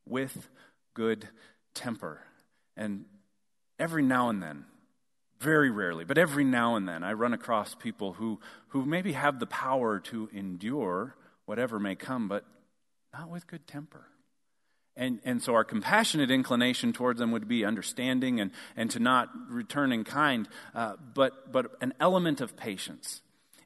With 0.06 0.50
good 0.94 1.30
temper. 1.74 2.22
And 2.76 3.06
every 3.80 4.04
now 4.04 4.30
and 4.30 4.44
then, 4.44 4.66
very 5.40 5.72
rarely, 5.72 6.06
but 6.06 6.18
every 6.18 6.46
now 6.46 6.76
and 6.76 6.88
then, 6.88 7.04
I 7.04 7.14
run 7.14 7.34
across 7.34 7.76
people 7.76 8.14
who, 8.14 8.40
who 8.70 8.86
maybe 8.86 9.14
have 9.14 9.40
the 9.40 9.48
power 9.48 10.00
to 10.00 10.30
endure 10.32 11.16
whatever 11.46 11.80
may 11.80 11.96
come, 11.96 12.28
but 12.28 12.46
not 13.14 13.30
with 13.30 13.48
good 13.48 13.68
temper. 13.68 14.06
And, 14.96 15.20
and 15.26 15.42
so 15.42 15.56
our 15.56 15.64
compassionate 15.64 16.30
inclination 16.30 16.94
towards 16.94 17.20
them 17.20 17.32
would 17.32 17.48
be 17.48 17.66
understanding 17.66 18.40
and, 18.40 18.52
and 18.76 18.92
to 18.92 19.00
not 19.00 19.30
return 19.50 19.92
in 19.92 20.04
kind. 20.04 20.48
Uh, 20.76 20.94
but, 21.16 21.52
but 21.52 21.72
an 21.82 21.94
element 22.00 22.42
of 22.42 22.56
patience 22.56 23.22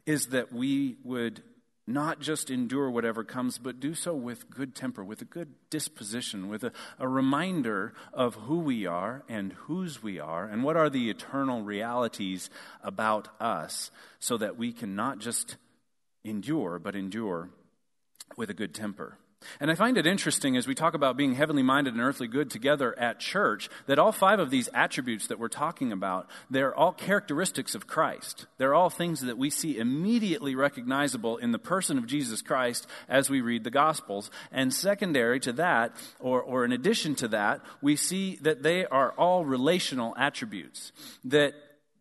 is 0.06 0.28
that 0.28 0.54
we 0.54 0.96
would 1.04 1.44
not 1.86 2.20
just 2.20 2.50
endure 2.50 2.90
whatever 2.90 3.24
comes, 3.24 3.58
but 3.58 3.80
do 3.80 3.94
so 3.94 4.14
with 4.14 4.50
good 4.50 4.76
temper, 4.76 5.04
with 5.04 5.22
a 5.22 5.26
good 5.26 5.54
disposition, 5.70 6.50
with 6.50 6.64
a, 6.64 6.72
a 7.00 7.08
reminder 7.08 7.94
of 8.14 8.36
who 8.36 8.60
we 8.60 8.86
are 8.86 9.24
and 9.30 9.54
whose 9.54 10.04
we 10.04 10.20
are, 10.20 10.46
and 10.46 10.64
what 10.64 10.76
are 10.76 10.90
the 10.90 11.10
eternal 11.10 11.62
realities 11.62 12.50
about 12.84 13.30
us, 13.40 13.90
so 14.20 14.38
that 14.38 14.58
we 14.58 14.74
can 14.74 14.96
not 14.96 15.20
just 15.20 15.56
endure, 16.26 16.78
but 16.78 16.96
endure 16.96 17.50
with 18.36 18.50
a 18.50 18.54
good 18.54 18.74
temper. 18.74 19.18
And 19.60 19.70
I 19.70 19.76
find 19.76 19.98
it 19.98 20.08
interesting 20.08 20.58
as 20.58 20.68
we 20.68 20.76
talk 20.76 20.94
about 20.94 21.16
being 21.16 21.36
heavenly 21.36 21.64
minded 21.64 21.94
and 21.94 22.02
earthly 22.02 22.28
good 22.28 22.50
together 22.50 22.98
at 22.98 23.20
church 23.20 23.70
that 23.86 24.00
all 24.00 24.12
five 24.12 24.40
of 24.40 24.50
these 24.50 24.70
attributes 24.74 25.28
that 25.28 25.40
we're 25.40 25.48
talking 25.48 25.92
about, 25.92 26.28
they're 26.50 26.76
all 26.76 26.92
characteristics 26.92 27.76
of 27.76 27.88
Christ. 27.88 28.48
They're 28.58 28.74
all 28.74 28.90
things 28.90 29.22
that 29.22 29.38
we 29.38 29.50
see 29.50 29.78
immediately 29.78 30.56
recognizable 30.56 31.38
in 31.38 31.52
the 31.52 31.60
person 31.60 31.98
of 31.98 32.08
Jesus 32.08 32.42
Christ 32.42 32.88
as 33.08 33.30
we 33.30 33.42
read 33.42 33.64
the 33.64 33.72
Gospels. 33.72 34.32
And 34.52 34.74
secondary 34.74 35.40
to 35.42 35.54
that, 35.54 35.96
or, 36.20 36.42
or 36.42 36.66
in 36.66 36.72
addition 36.72 37.16
to 37.16 37.28
that, 37.30 37.62
we 37.82 37.96
see 37.96 38.38
that 38.42 38.64
they 38.64 38.86
are 38.86 39.12
all 39.12 39.46
relational 39.46 40.16
attributes. 40.18 40.92
That, 41.24 41.54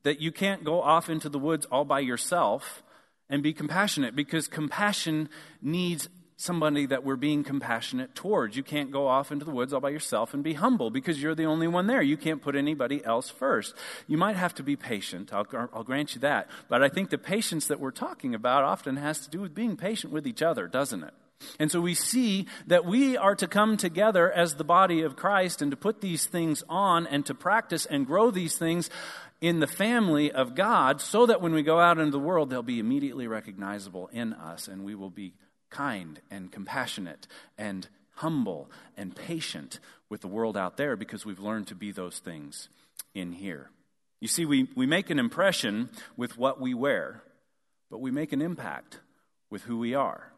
that 0.05 0.21
you 0.21 0.33
can't 0.33 0.65
go 0.65 0.81
off 0.81 1.11
into 1.11 1.29
the 1.29 1.39
woods 1.39 1.67
all 1.67 1.85
by 1.85 2.01
yourself 2.01 2.83
and 3.29 3.43
be 3.43 3.53
compassionate 3.53 4.15
because 4.15 4.49
compassion 4.49 5.29
needs 5.61 6.09
somebody 6.37 6.85
that 6.87 7.03
we're 7.03 7.16
being 7.16 7.42
compassionate 7.42 8.14
towards. 8.14 8.57
You 8.57 8.62
can't 8.62 8.90
go 8.90 9.09
off 9.09 9.33
into 9.33 9.44
the 9.44 9.51
woods 9.51 9.72
all 9.72 9.81
by 9.81 9.88
yourself 9.88 10.35
and 10.35 10.44
be 10.44 10.53
humble 10.53 10.90
because 10.90 11.20
you're 11.20 11.35
the 11.35 11.46
only 11.46 11.66
one 11.66 11.87
there. 11.87 12.03
You 12.03 12.18
can't 12.18 12.42
put 12.42 12.55
anybody 12.55 13.03
else 13.05 13.31
first. 13.31 13.75
You 14.07 14.18
might 14.18 14.37
have 14.37 14.55
to 14.57 14.62
be 14.62 14.77
patient. 14.77 15.33
I'll, 15.33 15.46
I'll 15.72 15.85
grant 15.85 16.14
you 16.14 16.20
that. 16.20 16.49
But 16.68 16.83
I 16.83 16.88
think 16.90 17.09
the 17.09 17.18
patience 17.18 17.66
that 17.68 17.81
we're 17.81 17.90
talking 17.90 18.35
about 18.35 18.64
often 18.64 18.96
has 18.96 19.20
to 19.20 19.31
do 19.31 19.40
with 19.40 19.55
being 19.55 19.77
patient 19.77 20.12
with 20.12 20.27
each 20.27 20.42
other, 20.42 20.68
doesn't 20.68 21.05
it? 21.05 21.14
And 21.59 21.70
so 21.70 21.81
we 21.81 21.94
see 21.94 22.46
that 22.66 22.85
we 22.85 23.16
are 23.16 23.35
to 23.35 23.46
come 23.46 23.77
together 23.77 24.31
as 24.31 24.55
the 24.55 24.64
body 24.64 25.03
of 25.03 25.16
Christ 25.16 25.61
and 25.61 25.70
to 25.70 25.77
put 25.77 26.01
these 26.01 26.27
things 26.27 26.62
on 26.68 27.07
and 27.07 27.25
to 27.27 27.35
practice 27.35 27.87
and 27.87 28.07
grow 28.07 28.31
these 28.31 28.57
things 28.57 28.90
in 29.40 29.61
the 29.61 29.66
family 29.66 30.33
of 30.33 30.55
God 30.55 31.01
so 31.01 31.27
that 31.27 31.42
when 31.42 31.53
we 31.53 31.62
go 31.62 31.79
out 31.79 31.99
into 31.99 32.11
the 32.11 32.18
world, 32.18 32.49
they'll 32.49 32.62
be 32.62 32.79
immediately 32.79 33.27
recognizable 33.27 34.09
in 34.09 34.33
us 34.33 34.66
and 34.68 34.85
we 34.85 34.94
will 34.94 35.11
be 35.11 35.35
kind 35.77 36.21
and 36.31 36.51
compassionate 36.51 37.27
and 37.59 37.89
humble 38.15 38.71
and 38.97 39.15
patient 39.15 39.79
with 40.09 40.23
the 40.23 40.29
world 40.29 40.57
out 40.57 40.77
there 40.77 40.97
because 40.97 41.27
we've 41.27 41.39
learned 41.39 41.67
to 41.67 41.75
be 41.75 41.93
those 41.93 42.19
things 42.19 42.69
in 43.15 43.33
here. 43.33 43.71
You 44.21 44.29
see, 44.29 44.47
we, 44.47 44.69
we 44.75 44.87
make 44.87 45.11
an 45.11 45.19
impression 45.19 45.91
with 46.17 46.39
what 46.39 46.61
we 46.61 46.73
wear, 46.73 47.23
but 47.91 48.01
we 48.01 48.11
make 48.11 48.33
an 48.33 48.41
impact 48.41 49.01
with 49.51 49.62
who 49.62 49.79
we 49.79 49.95
are. 49.95 50.33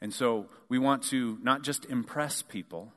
And 0.00 0.12
so 0.12 0.46
we 0.68 0.78
want 0.78 1.04
to 1.04 1.38
not 1.42 1.62
just 1.62 1.84
impress 1.84 2.42
people, 2.42 2.92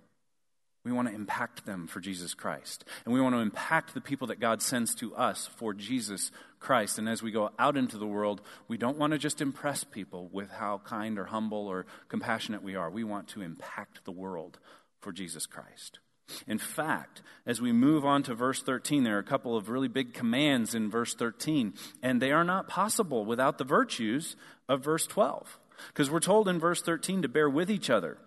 we 0.86 0.91
want 0.91 1.08
to 1.08 1.15
impact 1.15 1.65
them 1.65 1.88
for 1.88 2.00
Jesus 2.00 2.36
Christ. 2.36 2.86
And 3.04 3.13
we 3.13 3.19
want 3.19 3.34
to 3.36 3.39
impact 3.39 3.93
the 3.93 4.02
people 4.02 4.28
that 4.28 4.39
God 4.39 4.62
sends 4.62 4.93
to 4.95 5.15
us 5.15 5.50
for 5.58 5.74
Jesus 5.74 6.32
Christ. 6.60 7.00
And 7.00 7.10
as 7.10 7.24
we 7.24 7.32
go 7.32 7.50
out 7.58 7.76
into 7.76 7.98
the 7.98 8.06
world, 8.06 8.41
we 8.67 8.78
don't 8.78 8.98
want 8.98 9.12
to 9.12 9.17
just 9.17 9.41
impress 9.41 9.84
people 9.84 10.30
with 10.32 10.52
how 10.52 10.82
kind 10.86 11.17
or 11.17 11.26
humble 11.26 11.67
or 11.67 11.88
compassionate 12.08 12.62
we 12.62 12.76
are. 12.76 12.89
We 12.89 13.04
want 13.04 13.28
to 13.30 13.41
impact 13.41 14.06
the 14.06 14.12
world 14.12 14.60
for 15.02 15.12
Jesus 15.12 15.48
Christ. 15.48 16.00
In 16.48 16.60
fact, 16.60 17.21
as 17.48 17.60
we 17.60 17.71
move 17.71 18.06
on 18.06 18.24
to 18.24 18.36
verse 18.36 18.62
13, 18.62 19.04
there 19.04 19.15
are 19.15 19.19
a 19.19 19.24
couple 19.24 19.58
of 19.58 19.69
really 19.69 19.88
big 19.88 20.13
commands 20.13 20.76
in 20.76 20.89
verse 20.89 21.13
13, 21.15 21.74
and 22.02 22.21
they 22.21 22.32
are 22.32 22.43
not 22.43 22.67
possible 22.67 23.26
without 23.26 23.58
the 23.58 23.63
virtues 23.63 24.36
of 24.69 24.84
verse 24.84 25.08
12. 25.08 25.60
Because 25.88 26.10
we're 26.10 26.19
told 26.19 26.48
in 26.48 26.60
verse 26.60 26.82
13 26.82 27.24
to 27.24 27.28
bear 27.28 27.50
with 27.50 27.69
each 27.69 27.89
other, 27.89 28.17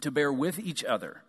to 0.00 0.10
bear 0.10 0.32
with 0.32 0.58
each 0.58 0.82
other. 0.84 1.22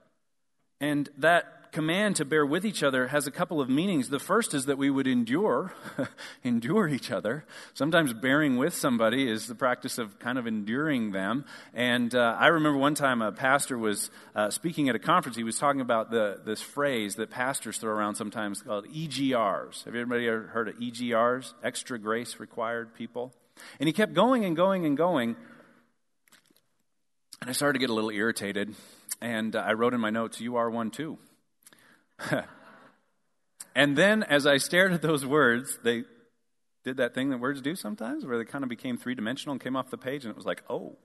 And 0.81 1.09
that 1.17 1.59
command 1.71 2.15
to 2.15 2.25
bear 2.25 2.45
with 2.45 2.65
each 2.65 2.83
other 2.83 3.07
has 3.07 3.27
a 3.27 3.31
couple 3.31 3.61
of 3.61 3.69
meanings. 3.69 4.09
The 4.09 4.19
first 4.19 4.53
is 4.53 4.65
that 4.65 4.77
we 4.77 4.89
would 4.89 5.07
endure, 5.07 5.73
endure 6.43 6.87
each 6.87 7.11
other. 7.11 7.45
Sometimes 7.73 8.13
bearing 8.13 8.57
with 8.57 8.73
somebody 8.73 9.29
is 9.29 9.47
the 9.47 9.55
practice 9.55 9.97
of 9.97 10.17
kind 10.19 10.37
of 10.37 10.47
enduring 10.47 11.11
them. 11.11 11.45
And 11.73 12.13
uh, 12.15 12.37
I 12.39 12.47
remember 12.47 12.79
one 12.79 12.95
time 12.95 13.21
a 13.21 13.31
pastor 13.31 13.77
was 13.77 14.09
uh, 14.35 14.49
speaking 14.49 14.89
at 14.89 14.95
a 14.95 14.99
conference. 14.99 15.37
He 15.37 15.43
was 15.43 15.59
talking 15.59 15.81
about 15.81 16.11
the, 16.11 16.41
this 16.43 16.61
phrase 16.61 17.15
that 17.15 17.29
pastors 17.29 17.77
throw 17.77 17.91
around 17.91 18.15
sometimes 18.15 18.61
called 18.61 18.87
EGRs. 18.87 19.85
Have 19.85 19.95
anybody 19.95 20.27
ever 20.27 20.47
heard 20.47 20.69
of 20.69 20.75
EGRs? 20.75 21.53
Extra 21.63 21.99
grace 21.99 22.39
required 22.39 22.93
people. 22.95 23.33
And 23.79 23.87
he 23.87 23.93
kept 23.93 24.13
going 24.13 24.45
and 24.45 24.55
going 24.55 24.85
and 24.85 24.97
going. 24.97 25.35
And 27.41 27.49
I 27.49 27.53
started 27.53 27.73
to 27.73 27.79
get 27.79 27.89
a 27.89 27.93
little 27.93 28.09
irritated. 28.09 28.75
And 29.21 29.55
uh, 29.55 29.59
I 29.59 29.73
wrote 29.73 29.93
in 29.93 29.99
my 29.99 30.09
notes, 30.09 30.39
You 30.39 30.55
are 30.55 30.69
one 30.69 30.91
too. 30.91 31.17
And 33.75 33.97
then 33.97 34.23
as 34.23 34.45
I 34.45 34.57
stared 34.57 34.91
at 34.91 35.01
those 35.01 35.25
words, 35.25 35.79
they 35.83 36.03
did 36.83 36.97
that 36.97 37.13
thing 37.13 37.29
that 37.29 37.39
words 37.39 37.61
do 37.61 37.75
sometimes, 37.75 38.25
where 38.25 38.37
they 38.37 38.43
kind 38.43 38.63
of 38.63 38.69
became 38.69 38.97
three 38.97 39.15
dimensional 39.15 39.53
and 39.53 39.61
came 39.61 39.77
off 39.77 39.89
the 39.89 39.97
page, 39.97 40.25
and 40.25 40.31
it 40.31 40.35
was 40.35 40.45
like, 40.45 40.63
oh, 40.69 40.97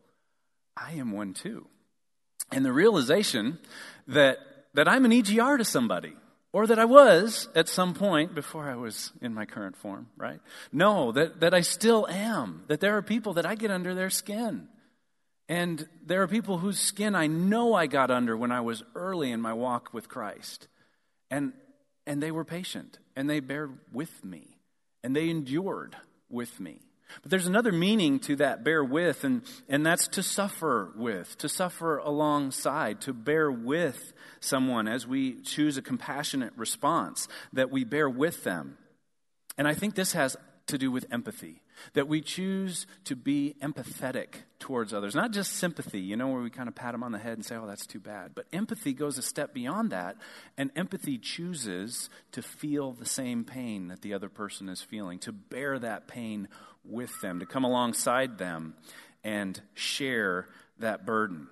I 0.77 0.95
am 0.95 1.13
one 1.13 1.35
too. 1.35 1.69
And 2.51 2.65
the 2.65 2.73
realization 2.73 3.59
that, 4.09 4.39
that 4.75 4.89
I'm 4.89 5.05
an 5.05 5.13
EGR 5.13 5.59
to 5.59 5.65
somebody, 5.65 6.15
or 6.53 6.67
that 6.67 6.81
I 6.81 6.85
was 6.85 7.49
at 7.55 7.69
some 7.69 7.95
point 7.95 8.35
before 8.35 8.69
I 8.69 8.75
was 8.75 9.13
in 9.21 9.35
my 9.35 9.45
current 9.45 9.77
form, 9.77 10.09
right? 10.17 10.41
No, 10.73 11.13
that, 11.13 11.41
that 11.41 11.55
I 11.55 11.61
still 11.61 12.09
am, 12.09 12.65
that 12.69 12.81
there 12.81 12.97
are 12.97 13.03
people 13.03 13.35
that 13.35 13.47
I 13.47 13.55
get 13.55 13.71
under 13.71 13.95
their 13.95 14.11
skin. 14.11 14.69
And 15.49 15.87
there 16.07 16.23
are 16.23 16.29
people 16.29 16.59
whose 16.59 16.79
skin 16.79 17.15
I 17.15 17.27
know 17.27 17.75
I 17.75 17.87
got 17.87 18.11
under 18.11 18.37
when 18.37 18.53
I 18.53 18.63
was 18.63 18.83
early 18.95 19.31
in 19.31 19.41
my 19.41 19.53
walk 19.53 19.93
with 19.93 20.09
Christ. 20.09 20.69
And, 21.31 21.53
and 22.07 22.23
they 22.23 22.31
were 22.31 22.45
patient, 22.45 22.99
and 23.17 23.29
they 23.29 23.41
bear 23.41 23.71
with 23.93 24.25
me, 24.25 24.59
and 25.03 25.15
they 25.15 25.29
endured 25.29 25.97
with 26.31 26.61
me. 26.61 26.81
But 27.23 27.31
there's 27.31 27.47
another 27.47 27.73
meaning 27.73 28.19
to 28.21 28.37
that 28.37 28.65
bear 28.65 28.83
with, 28.83 29.25
and, 29.25 29.43
and 29.69 29.85
that's 29.85 30.09
to 30.09 30.23
suffer 30.23 30.93
with, 30.97 31.37
to 31.39 31.49
suffer 31.49 31.99
alongside, 31.99 33.03
to 33.03 33.13
bear 33.13 33.51
with 33.51 34.13
someone 34.41 34.89
as 34.89 35.07
we 35.07 35.41
choose 35.43 35.77
a 35.77 35.83
compassionate 35.83 36.53
response, 36.57 37.29
that 37.53 37.71
we 37.71 37.85
bear 37.85 38.09
with 38.09 38.45
them. 38.45 38.79
And 39.57 39.69
I 39.69 39.75
think 39.75 39.95
this 39.95 40.13
has 40.15 40.37
to 40.67 40.79
do 40.79 40.91
with 40.91 41.07
empathy, 41.11 41.61
that 41.93 42.09
we 42.09 42.21
choose 42.21 42.87
to 43.05 43.15
be 43.15 43.55
empathetic 43.61 44.29
towards 44.59 44.95
others. 44.95 45.15
Not 45.15 45.33
just 45.33 45.53
sympathy, 45.53 46.01
you 46.01 46.17
know, 46.17 46.29
where 46.29 46.43
we 46.43 46.49
kind 46.49 46.69
of 46.69 46.75
pat 46.75 46.93
them 46.93 47.03
on 47.03 47.13
the 47.13 47.19
head 47.19 47.35
and 47.35 47.45
say, 47.45 47.57
oh, 47.57 47.67
that's 47.67 47.87
too 47.87 48.01
bad. 48.01 48.33
But 48.35 48.47
empathy 48.53 48.95
goes 48.95 49.19
a 49.19 49.23
step 49.23 49.53
beyond 49.53 49.91
that, 49.91 50.17
and 50.57 50.71
empathy 50.75 51.19
chooses 51.19 52.09
to 52.33 52.41
feel 52.41 52.93
the 52.93 53.05
same 53.05 53.45
pain 53.45 53.89
that 53.89 54.01
the 54.01 54.15
other 54.15 54.31
person 54.31 54.69
is 54.69 54.81
feeling, 54.81 55.19
to 55.21 55.33
bear 55.33 55.79
that 55.79 56.09
pain 56.09 56.49
with 56.83 57.21
them, 57.21 57.41
to 57.41 57.47
come 57.47 57.65
alongside 57.65 58.39
them 58.39 58.75
and 59.23 59.61
share 59.75 60.49
that 60.79 61.05
burden. 61.05 61.49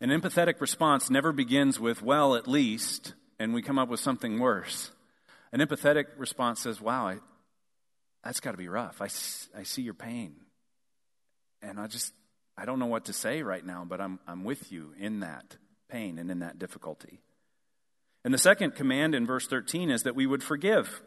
An 0.00 0.10
empathetic 0.10 0.60
response 0.60 1.10
never 1.10 1.32
begins 1.32 1.80
with, 1.80 2.02
well, 2.02 2.36
at 2.36 2.48
least, 2.48 3.14
and 3.38 3.52
we 3.52 3.62
come 3.62 3.78
up 3.78 3.88
with 3.88 4.00
something 4.00 4.38
worse. 4.38 4.90
An 5.52 5.60
empathetic 5.60 6.06
response 6.16 6.60
says, 6.60 6.80
wow, 6.80 7.08
I, 7.08 7.16
that's 8.26 8.40
got 8.40 8.50
to 8.50 8.56
be 8.56 8.68
rough. 8.68 9.00
I, 9.00 9.04
I 9.58 9.62
see 9.62 9.82
your 9.82 9.94
pain. 9.94 10.34
And 11.62 11.78
I 11.78 11.86
just, 11.86 12.12
I 12.58 12.64
don't 12.64 12.80
know 12.80 12.86
what 12.86 13.04
to 13.04 13.12
say 13.12 13.42
right 13.42 13.64
now, 13.64 13.86
but 13.88 14.00
I'm, 14.00 14.18
I'm 14.26 14.42
with 14.42 14.72
you 14.72 14.92
in 14.98 15.20
that 15.20 15.56
pain 15.88 16.18
and 16.18 16.28
in 16.28 16.40
that 16.40 16.58
difficulty. 16.58 17.20
And 18.24 18.34
the 18.34 18.38
second 18.38 18.74
command 18.74 19.14
in 19.14 19.26
verse 19.26 19.46
13 19.46 19.90
is 19.90 20.02
that 20.02 20.16
we 20.16 20.26
would 20.26 20.42
forgive 20.42 21.02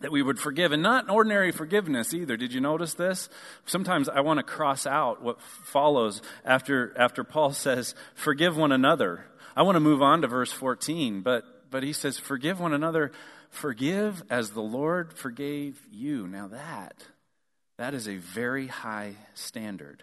that 0.00 0.12
we 0.12 0.22
would 0.22 0.38
forgive 0.38 0.70
and 0.70 0.80
not 0.80 1.10
ordinary 1.10 1.50
forgiveness 1.50 2.14
either 2.14 2.36
did 2.36 2.52
you 2.52 2.60
notice 2.60 2.94
this 2.94 3.28
sometimes 3.66 4.08
i 4.08 4.20
want 4.20 4.38
to 4.38 4.44
cross 4.44 4.86
out 4.86 5.20
what 5.24 5.40
follows 5.40 6.22
after 6.44 6.96
after 6.96 7.24
paul 7.24 7.50
says 7.50 7.96
forgive 8.14 8.56
one 8.56 8.70
another 8.70 9.24
i 9.56 9.62
want 9.62 9.74
to 9.74 9.80
move 9.80 10.00
on 10.00 10.22
to 10.22 10.28
verse 10.28 10.52
14 10.52 11.22
but 11.22 11.42
but 11.70 11.82
he 11.82 11.92
says 11.92 12.18
forgive 12.18 12.60
one 12.60 12.72
another. 12.72 13.12
Forgive 13.50 14.22
as 14.28 14.50
the 14.50 14.60
lord 14.60 15.12
forgave 15.14 15.80
you. 15.90 16.26
Now 16.26 16.48
that 16.48 17.02
that 17.78 17.94
is 17.94 18.08
a 18.08 18.16
very 18.16 18.66
high 18.66 19.14
standard. 19.34 20.02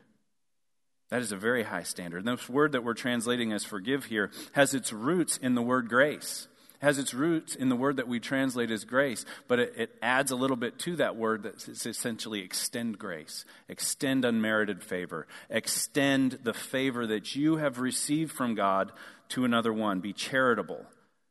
That 1.10 1.22
is 1.22 1.32
a 1.32 1.38
very 1.38 1.64
high 1.64 1.84
standard. 1.84 2.26
And 2.26 2.38
this 2.38 2.50
word 2.50 2.72
that 2.72 2.84
we're 2.84 2.94
translating 2.94 3.54
as 3.54 3.64
forgive 3.64 4.06
here 4.06 4.32
has 4.54 4.74
its 4.74 4.92
roots 4.92 5.38
in 5.38 5.54
the 5.54 5.62
word 5.62 5.88
grace. 5.88 6.48
Has 6.82 6.98
its 6.98 7.14
roots 7.14 7.56
in 7.56 7.70
the 7.70 7.76
word 7.76 7.98
that 7.98 8.08
we 8.08 8.20
translate 8.20 8.70
as 8.70 8.84
grace, 8.84 9.26
but 9.48 9.60
it, 9.60 9.74
it 9.78 9.96
adds 10.02 10.32
a 10.32 10.36
little 10.36 10.58
bit 10.58 10.78
to 10.80 10.98
that 10.98 11.16
word 11.16 11.44
that's 11.44 11.86
essentially 11.86 12.42
extend 12.42 13.00
grace, 13.00 13.46
extend 13.70 14.26
unmerited 14.26 14.84
favor, 14.84 15.26
extend 15.50 16.40
the 16.44 16.54
favor 16.54 17.08
that 17.08 17.36
you 17.36 17.56
have 17.58 17.80
received 17.80 18.34
from 18.34 18.56
God 18.56 18.92
to 19.30 19.46
another 19.46 19.74
one. 19.74 20.00
Be 20.02 20.14
charitable 20.14 20.86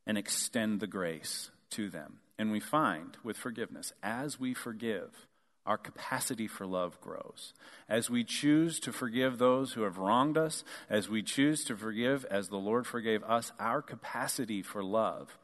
and 0.07 0.19
extend 0.19 0.81
the 0.81 0.87
grace 0.87 1.51
to 1.71 1.89
them. 1.89 2.19
And 2.39 2.51
we 2.51 2.61
find 2.61 3.17
with 3.23 3.37
forgiveness, 3.37 3.93
as 4.03 4.41
we 4.41 4.55
forgive, 4.55 5.27
our 5.67 5.79
capacity 5.79 6.47
for 6.47 6.67
love 6.67 7.01
grows. 7.01 7.55
As 7.89 8.11
we 8.11 8.23
choose 8.23 8.79
to 8.81 8.93
forgive 8.93 9.39
those 9.39 9.73
who 9.73 9.83
have 9.83 9.99
wronged 9.99 10.37
us, 10.37 10.63
as 10.91 11.09
we 11.09 11.23
choose 11.23 11.65
to 11.65 11.77
forgive 11.77 12.25
as 12.27 12.49
the 12.49 12.57
Lord 12.57 12.87
forgave 12.87 13.23
us, 13.25 13.53
our 13.59 13.81
capacity 13.81 14.63
for 14.63 14.85
love 14.85 15.39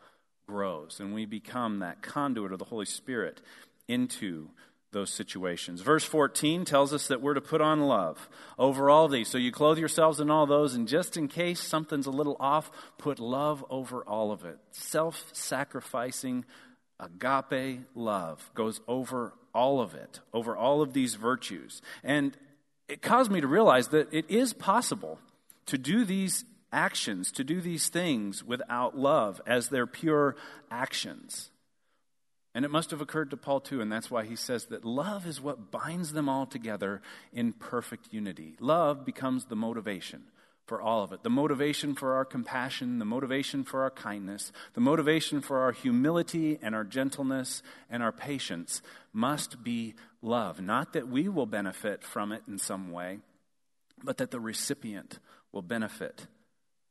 grows 0.46 0.98
and 0.98 1.14
we 1.14 1.24
become 1.24 1.78
that 1.78 2.02
conduit 2.02 2.52
of 2.52 2.58
the 2.58 2.64
Holy 2.66 2.84
Spirit 2.84 3.40
into 3.86 4.48
those 4.92 5.12
situations. 5.12 5.81
Verse 5.81 6.05
14 6.05 6.64
tells 6.64 6.92
us 6.92 7.09
that 7.09 7.20
we're 7.20 7.35
to 7.35 7.40
put 7.40 7.61
on 7.61 7.81
love 7.81 8.29
over 8.59 8.90
all 8.90 9.09
these. 9.09 9.29
So 9.29 9.38
you 9.38 9.53
clothe 9.53 9.79
yourselves 9.79 10.20
in 10.20 10.31
all 10.31 10.46
those, 10.46 10.74
and 10.74 10.88
just 10.88 11.16
in 11.16 11.29
case 11.29 11.61
something's 11.61 12.07
a 12.07 12.11
little 12.11 12.37
off, 12.40 12.70
put 12.98 13.20
love 13.20 13.64
over 13.70 14.03
all 14.03 14.33
of 14.33 14.44
it. 14.44 14.59
Self 14.72 15.31
sacrificing, 15.33 16.44
agape 16.98 17.81
love 17.94 18.50
goes 18.55 18.81
over 18.88 19.33
all 19.55 19.81
of 19.81 19.94
it, 19.94 20.20
over 20.33 20.57
all 20.57 20.83
of 20.83 20.92
these 20.92 21.14
virtues. 21.14 21.83
And 22.03 22.37
it 22.88 23.03
caused 23.03 23.31
me 23.31 23.40
to 23.40 23.46
realize 23.46 23.88
that 23.88 24.12
it 24.12 24.29
is 24.29 24.53
possible 24.53 25.18
to 25.66 25.79
do 25.79 26.05
these 26.05 26.44
actions, 26.72 27.31
to 27.33 27.44
do 27.44 27.61
these 27.61 27.88
things 27.88 28.44
without 28.44 28.96
love 28.96 29.40
as 29.46 29.68
their 29.68 29.87
pure 29.87 30.37
actions. 30.70 31.50
And 32.54 32.64
it 32.64 32.70
must 32.70 32.90
have 32.90 33.00
occurred 33.00 33.30
to 33.30 33.36
Paul 33.36 33.60
too, 33.60 33.80
and 33.80 33.92
that's 33.92 34.10
why 34.10 34.24
he 34.24 34.34
says 34.34 34.66
that 34.66 34.84
love 34.84 35.26
is 35.26 35.40
what 35.40 35.70
binds 35.70 36.12
them 36.12 36.28
all 36.28 36.46
together 36.46 37.00
in 37.32 37.52
perfect 37.52 38.12
unity. 38.12 38.56
Love 38.58 39.04
becomes 39.04 39.44
the 39.44 39.56
motivation 39.56 40.24
for 40.70 40.80
all 40.80 41.02
of 41.02 41.12
it 41.12 41.24
the 41.24 41.28
motivation 41.28 41.96
for 41.96 42.14
our 42.14 42.24
compassion, 42.24 43.00
the 43.00 43.04
motivation 43.04 43.64
for 43.64 43.82
our 43.82 43.90
kindness, 43.90 44.52
the 44.74 44.80
motivation 44.80 45.40
for 45.40 45.58
our 45.58 45.72
humility 45.72 46.60
and 46.62 46.76
our 46.76 46.84
gentleness 46.84 47.60
and 47.90 48.04
our 48.04 48.12
patience 48.12 48.80
must 49.12 49.64
be 49.64 49.94
love. 50.22 50.60
Not 50.60 50.92
that 50.92 51.08
we 51.08 51.28
will 51.28 51.46
benefit 51.46 52.04
from 52.04 52.30
it 52.30 52.42
in 52.46 52.56
some 52.56 52.92
way, 52.92 53.18
but 54.04 54.18
that 54.18 54.30
the 54.30 54.38
recipient 54.38 55.18
will 55.50 55.62
benefit 55.62 56.28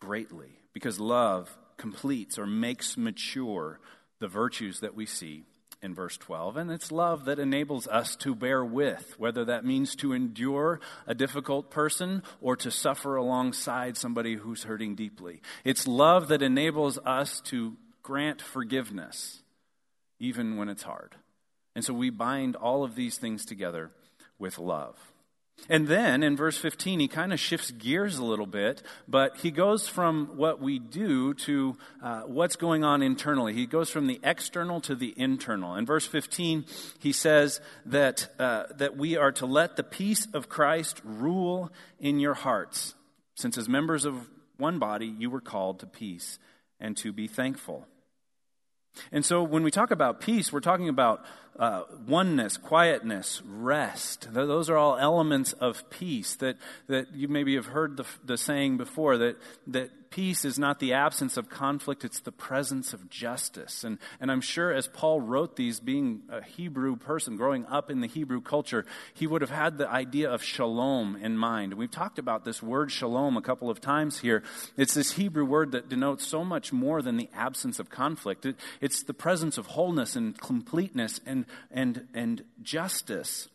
greatly 0.01 0.59
because 0.73 0.99
love 0.99 1.57
completes 1.77 2.37
or 2.37 2.45
makes 2.45 2.97
mature 2.97 3.79
the 4.19 4.27
virtues 4.27 4.79
that 4.81 4.95
we 4.95 5.05
see 5.05 5.43
in 5.81 5.93
verse 5.93 6.17
12. 6.17 6.57
And 6.57 6.71
it's 6.71 6.91
love 6.91 7.25
that 7.25 7.39
enables 7.39 7.87
us 7.87 8.15
to 8.17 8.35
bear 8.35 8.63
with, 8.63 9.15
whether 9.17 9.45
that 9.45 9.65
means 9.65 9.95
to 9.97 10.13
endure 10.13 10.79
a 11.07 11.15
difficult 11.15 11.71
person 11.71 12.23
or 12.41 12.55
to 12.57 12.71
suffer 12.71 13.15
alongside 13.15 13.97
somebody 13.97 14.35
who's 14.35 14.63
hurting 14.63 14.95
deeply. 14.95 15.41
It's 15.63 15.87
love 15.87 16.27
that 16.29 16.41
enables 16.41 16.97
us 16.99 17.41
to 17.45 17.77
grant 18.03 18.41
forgiveness, 18.41 19.41
even 20.19 20.57
when 20.57 20.69
it's 20.69 20.83
hard. 20.83 21.15
And 21.75 21.85
so 21.85 21.93
we 21.93 22.09
bind 22.09 22.55
all 22.55 22.83
of 22.83 22.95
these 22.95 23.17
things 23.17 23.45
together 23.45 23.91
with 24.37 24.59
love. 24.59 24.97
And 25.67 25.87
then 25.87 26.23
in 26.23 26.35
verse 26.35 26.57
15, 26.57 26.99
he 26.99 27.07
kind 27.07 27.33
of 27.33 27.39
shifts 27.39 27.71
gears 27.71 28.17
a 28.17 28.23
little 28.23 28.45
bit, 28.45 28.81
but 29.07 29.37
he 29.37 29.51
goes 29.51 29.87
from 29.87 30.37
what 30.37 30.61
we 30.61 30.79
do 30.79 31.33
to 31.35 31.77
uh, 32.01 32.21
what's 32.21 32.55
going 32.55 32.83
on 32.83 33.01
internally. 33.01 33.53
He 33.53 33.65
goes 33.65 33.89
from 33.89 34.07
the 34.07 34.19
external 34.23 34.81
to 34.81 34.95
the 34.95 35.13
internal. 35.17 35.75
In 35.75 35.85
verse 35.85 36.07
15, 36.07 36.65
he 36.97 37.11
says 37.11 37.61
that, 37.85 38.29
uh, 38.39 38.63
that 38.77 38.97
we 38.97 39.17
are 39.17 39.31
to 39.33 39.45
let 39.45 39.75
the 39.75 39.83
peace 39.83 40.27
of 40.33 40.49
Christ 40.49 41.01
rule 41.03 41.71
in 41.99 42.19
your 42.19 42.35
hearts, 42.35 42.95
since 43.35 43.57
as 43.57 43.69
members 43.69 44.05
of 44.05 44.27
one 44.57 44.79
body, 44.79 45.07
you 45.07 45.29
were 45.29 45.41
called 45.41 45.79
to 45.79 45.85
peace 45.85 46.39
and 46.79 46.95
to 46.97 47.11
be 47.11 47.27
thankful. 47.27 47.85
And 49.11 49.25
so 49.25 49.43
when 49.43 49.63
we 49.63 49.71
talk 49.71 49.91
about 49.91 50.19
peace, 50.19 50.51
we're 50.51 50.59
talking 50.59 50.89
about 50.89 51.23
uh, 51.57 51.83
oneness, 52.07 52.57
quietness, 52.57 53.41
rest. 53.45 54.27
Those 54.31 54.69
are 54.69 54.77
all 54.77 54.97
elements 54.97 55.53
of 55.53 55.89
peace 55.89 56.35
that, 56.35 56.57
that 56.87 57.13
you 57.13 57.27
maybe 57.27 57.55
have 57.55 57.67
heard 57.67 57.97
the, 57.97 58.05
the 58.23 58.37
saying 58.37 58.77
before 58.77 59.17
that, 59.17 59.37
that 59.67 59.91
peace 60.09 60.45
is 60.45 60.57
not 60.57 60.79
the 60.79 60.93
absence 60.93 61.37
of 61.37 61.49
conflict, 61.49 62.03
it's 62.03 62.21
the 62.21 62.31
presence 62.31 62.93
of 62.93 63.09
justice. 63.09 63.83
And, 63.83 63.97
and 64.19 64.31
I'm 64.31 64.41
sure 64.41 64.73
as 64.73 64.87
Paul 64.87 65.21
wrote 65.21 65.55
these, 65.55 65.79
being 65.79 66.21
a 66.29 66.43
Hebrew 66.43 66.95
person, 66.95 67.35
growing 67.35 67.65
up 67.65 67.91
in 67.91 68.01
the 68.01 68.07
Hebrew 68.07 68.41
culture, 68.41 68.85
he 69.13 69.27
would 69.27 69.41
have 69.41 69.51
had 69.51 69.77
the 69.77 69.89
idea 69.89 70.29
of 70.29 70.43
shalom 70.43 71.17
in 71.21 71.37
mind. 71.37 71.73
We've 71.73 71.91
talked 71.91 72.19
about 72.19 72.45
this 72.45 72.63
word 72.63 72.91
shalom 72.91 73.37
a 73.37 73.41
couple 73.41 73.69
of 73.69 73.81
times 73.81 74.19
here. 74.19 74.43
It's 74.77 74.93
this 74.93 75.13
Hebrew 75.13 75.45
word 75.45 75.71
that 75.73 75.89
denotes 75.89 76.25
so 76.25 76.43
much 76.43 76.73
more 76.73 77.01
than 77.01 77.17
the 77.17 77.29
absence 77.33 77.79
of 77.79 77.89
conflict. 77.89 78.45
It, 78.45 78.55
it's 78.81 79.03
the 79.03 79.13
presence 79.13 79.57
of 79.57 79.67
wholeness 79.67 80.15
and 80.15 80.39
completeness 80.39 81.19
and 81.25 81.38
and, 81.71 82.07
and 82.13 82.43
justice. 82.61 83.47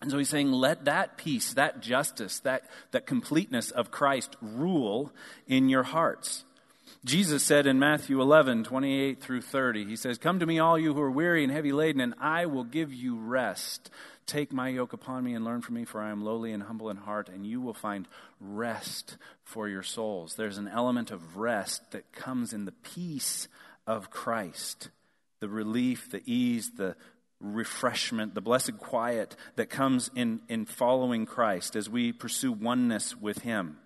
And 0.00 0.10
so 0.10 0.18
he's 0.18 0.28
saying, 0.28 0.50
let 0.50 0.86
that 0.86 1.16
peace, 1.16 1.52
that 1.54 1.80
justice, 1.80 2.40
that, 2.40 2.64
that 2.92 3.06
completeness 3.06 3.70
of 3.70 3.90
Christ 3.90 4.36
rule 4.40 5.12
in 5.46 5.68
your 5.68 5.82
hearts. 5.82 6.44
Jesus 7.04 7.42
said 7.42 7.66
in 7.66 7.78
Matthew 7.78 8.20
11, 8.20 8.64
28 8.64 9.20
through 9.20 9.42
30, 9.42 9.86
He 9.86 9.96
says, 9.96 10.18
Come 10.18 10.38
to 10.40 10.46
me, 10.46 10.58
all 10.58 10.78
you 10.78 10.92
who 10.92 11.00
are 11.00 11.10
weary 11.10 11.42
and 11.42 11.52
heavy 11.52 11.72
laden, 11.72 12.00
and 12.00 12.14
I 12.20 12.46
will 12.46 12.64
give 12.64 12.92
you 12.92 13.16
rest. 13.16 13.90
Take 14.26 14.52
my 14.52 14.68
yoke 14.68 14.92
upon 14.92 15.24
me 15.24 15.34
and 15.34 15.44
learn 15.44 15.62
from 15.62 15.76
me, 15.76 15.84
for 15.84 16.00
I 16.00 16.10
am 16.10 16.22
lowly 16.22 16.52
and 16.52 16.62
humble 16.62 16.90
in 16.90 16.98
heart, 16.98 17.28
and 17.28 17.46
you 17.46 17.60
will 17.60 17.74
find 17.74 18.06
rest 18.38 19.16
for 19.44 19.66
your 19.66 19.82
souls. 19.82 20.34
There's 20.34 20.58
an 20.58 20.68
element 20.68 21.10
of 21.10 21.36
rest 21.36 21.90
that 21.92 22.12
comes 22.12 22.52
in 22.52 22.64
the 22.64 22.72
peace 22.72 23.48
of 23.86 24.10
Christ, 24.10 24.90
the 25.40 25.48
relief, 25.48 26.10
the 26.10 26.22
ease, 26.26 26.70
the 26.76 26.96
refreshment, 27.40 28.34
the 28.34 28.40
blessed 28.40 28.78
quiet 28.78 29.34
that 29.56 29.70
comes 29.70 30.10
in, 30.14 30.40
in 30.48 30.66
following 30.66 31.26
Christ 31.26 31.74
as 31.74 31.88
we 31.88 32.12
pursue 32.12 32.52
oneness 32.52 33.16
with 33.16 33.38
Him. 33.38 33.78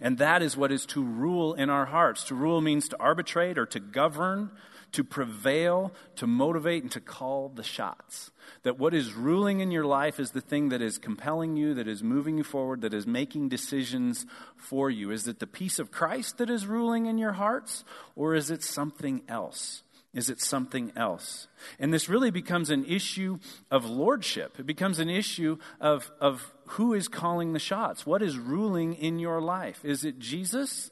And 0.00 0.18
that 0.18 0.42
is 0.42 0.56
what 0.56 0.72
is 0.72 0.86
to 0.86 1.02
rule 1.02 1.54
in 1.54 1.70
our 1.70 1.86
hearts. 1.86 2.24
To 2.24 2.34
rule 2.34 2.60
means 2.60 2.88
to 2.88 3.00
arbitrate 3.00 3.58
or 3.58 3.66
to 3.66 3.80
govern, 3.80 4.50
to 4.92 5.04
prevail, 5.04 5.92
to 6.16 6.26
motivate, 6.26 6.82
and 6.82 6.92
to 6.92 7.00
call 7.00 7.50
the 7.50 7.62
shots. 7.62 8.30
That 8.62 8.78
what 8.78 8.94
is 8.94 9.12
ruling 9.12 9.60
in 9.60 9.70
your 9.70 9.84
life 9.84 10.18
is 10.18 10.30
the 10.30 10.40
thing 10.40 10.70
that 10.70 10.80
is 10.80 10.98
compelling 10.98 11.56
you, 11.56 11.74
that 11.74 11.88
is 11.88 12.02
moving 12.02 12.38
you 12.38 12.44
forward, 12.44 12.80
that 12.82 12.94
is 12.94 13.06
making 13.06 13.48
decisions 13.48 14.24
for 14.56 14.90
you. 14.90 15.10
Is 15.10 15.28
it 15.28 15.40
the 15.40 15.46
peace 15.46 15.78
of 15.78 15.90
Christ 15.90 16.38
that 16.38 16.50
is 16.50 16.66
ruling 16.66 17.06
in 17.06 17.18
your 17.18 17.32
hearts, 17.32 17.84
or 18.14 18.34
is 18.34 18.50
it 18.50 18.62
something 18.62 19.22
else? 19.28 19.82
Is 20.16 20.30
it 20.30 20.40
something 20.40 20.92
else? 20.96 21.46
And 21.78 21.92
this 21.92 22.08
really 22.08 22.30
becomes 22.30 22.70
an 22.70 22.86
issue 22.86 23.38
of 23.70 23.84
lordship. 23.84 24.58
It 24.58 24.64
becomes 24.64 24.98
an 24.98 25.10
issue 25.10 25.58
of, 25.78 26.10
of 26.18 26.54
who 26.68 26.94
is 26.94 27.06
calling 27.06 27.52
the 27.52 27.58
shots. 27.58 28.06
What 28.06 28.22
is 28.22 28.38
ruling 28.38 28.94
in 28.94 29.18
your 29.18 29.42
life? 29.42 29.84
Is 29.84 30.06
it 30.06 30.18
Jesus 30.18 30.90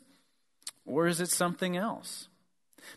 or 0.84 1.06
is 1.06 1.22
it 1.22 1.30
something 1.30 1.74
else? 1.74 2.28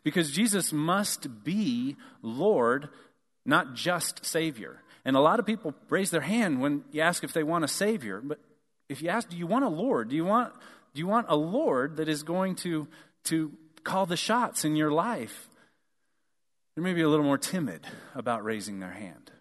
Because 0.03 0.31
Jesus 0.31 0.73
must 0.73 1.45
be 1.45 1.95
Lord, 2.21 2.89
not 3.45 3.73
just 3.73 4.25
Savior. 4.25 4.81
And 5.05 5.15
a 5.15 5.21
lot 5.21 5.39
of 5.39 5.45
people 5.45 5.73
raise 5.89 6.11
their 6.11 6.19
hand 6.19 6.59
when 6.59 6.83
you 6.91 6.99
ask 6.99 7.23
if 7.23 7.31
they 7.31 7.43
want 7.43 7.63
a 7.63 7.69
Savior. 7.69 8.19
But 8.21 8.39
if 8.89 9.01
you 9.01 9.07
ask, 9.07 9.29
do 9.29 9.37
you 9.37 9.47
want 9.47 9.63
a 9.63 9.69
Lord? 9.69 10.09
Do 10.09 10.17
you 10.17 10.25
want, 10.25 10.53
do 10.93 10.99
you 10.99 11.07
want 11.07 11.27
a 11.29 11.37
Lord 11.37 11.95
that 11.95 12.09
is 12.09 12.23
going 12.23 12.55
to, 12.55 12.89
to 13.25 13.53
call 13.85 14.05
the 14.05 14.17
shots 14.17 14.65
in 14.65 14.75
your 14.75 14.91
life? 14.91 15.47
They're 16.77 16.83
maybe 16.83 17.01
a 17.01 17.09
little 17.09 17.25
more 17.25 17.39
timid 17.39 17.87
about 18.13 18.43
raising 18.43 18.79
their 18.79 18.91
hand. 18.91 19.31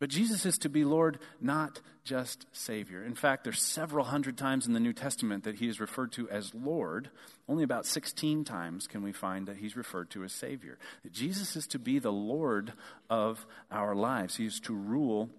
But 0.00 0.08
Jesus 0.08 0.44
is 0.44 0.58
to 0.58 0.68
be 0.68 0.84
Lord, 0.84 1.20
not 1.40 1.80
just 2.02 2.46
Savior. 2.50 3.04
In 3.04 3.14
fact, 3.14 3.44
there's 3.44 3.62
several 3.62 4.06
hundred 4.06 4.36
times 4.36 4.66
in 4.66 4.72
the 4.72 4.80
New 4.80 4.92
Testament 4.92 5.44
that 5.44 5.54
he 5.54 5.68
is 5.68 5.78
referred 5.78 6.10
to 6.14 6.28
as 6.30 6.52
Lord. 6.52 7.10
Only 7.48 7.62
about 7.62 7.86
16 7.86 8.42
times 8.42 8.88
can 8.88 9.04
we 9.04 9.12
find 9.12 9.46
that 9.46 9.58
he's 9.58 9.76
referred 9.76 10.10
to 10.10 10.24
as 10.24 10.32
Savior. 10.32 10.76
Jesus 11.12 11.54
is 11.54 11.68
to 11.68 11.78
be 11.78 12.00
the 12.00 12.10
Lord 12.10 12.72
of 13.08 13.46
our 13.70 13.94
lives. 13.94 14.34
He 14.34 14.46
is 14.46 14.58
to 14.64 14.74
rule 14.74 15.30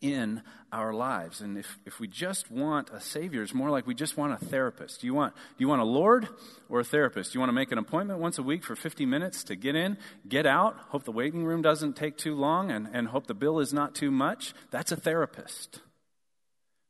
in 0.00 0.42
our 0.72 0.92
lives. 0.92 1.40
And 1.40 1.56
if, 1.56 1.78
if 1.86 1.98
we 1.98 2.08
just 2.08 2.50
want 2.50 2.90
a 2.90 3.00
Savior, 3.00 3.42
it's 3.42 3.54
more 3.54 3.70
like 3.70 3.86
we 3.86 3.94
just 3.94 4.16
want 4.16 4.32
a 4.32 4.44
therapist. 4.44 5.00
Do 5.00 5.06
you 5.06 5.14
want, 5.14 5.34
do 5.34 5.40
you 5.58 5.68
want 5.68 5.80
a 5.80 5.84
Lord 5.84 6.28
or 6.68 6.80
a 6.80 6.84
therapist? 6.84 7.32
Do 7.32 7.36
you 7.36 7.40
want 7.40 7.48
to 7.50 7.54
make 7.54 7.72
an 7.72 7.78
appointment 7.78 8.20
once 8.20 8.38
a 8.38 8.42
week 8.42 8.64
for 8.64 8.76
50 8.76 9.06
minutes 9.06 9.44
to 9.44 9.56
get 9.56 9.74
in, 9.74 9.96
get 10.28 10.46
out, 10.46 10.76
hope 10.88 11.04
the 11.04 11.12
waiting 11.12 11.44
room 11.44 11.62
doesn't 11.62 11.96
take 11.96 12.16
too 12.16 12.34
long, 12.34 12.70
and, 12.70 12.88
and 12.92 13.08
hope 13.08 13.26
the 13.26 13.34
bill 13.34 13.60
is 13.60 13.72
not 13.72 13.94
too 13.94 14.10
much? 14.10 14.54
That's 14.70 14.92
a 14.92 14.96
therapist. 14.96 15.80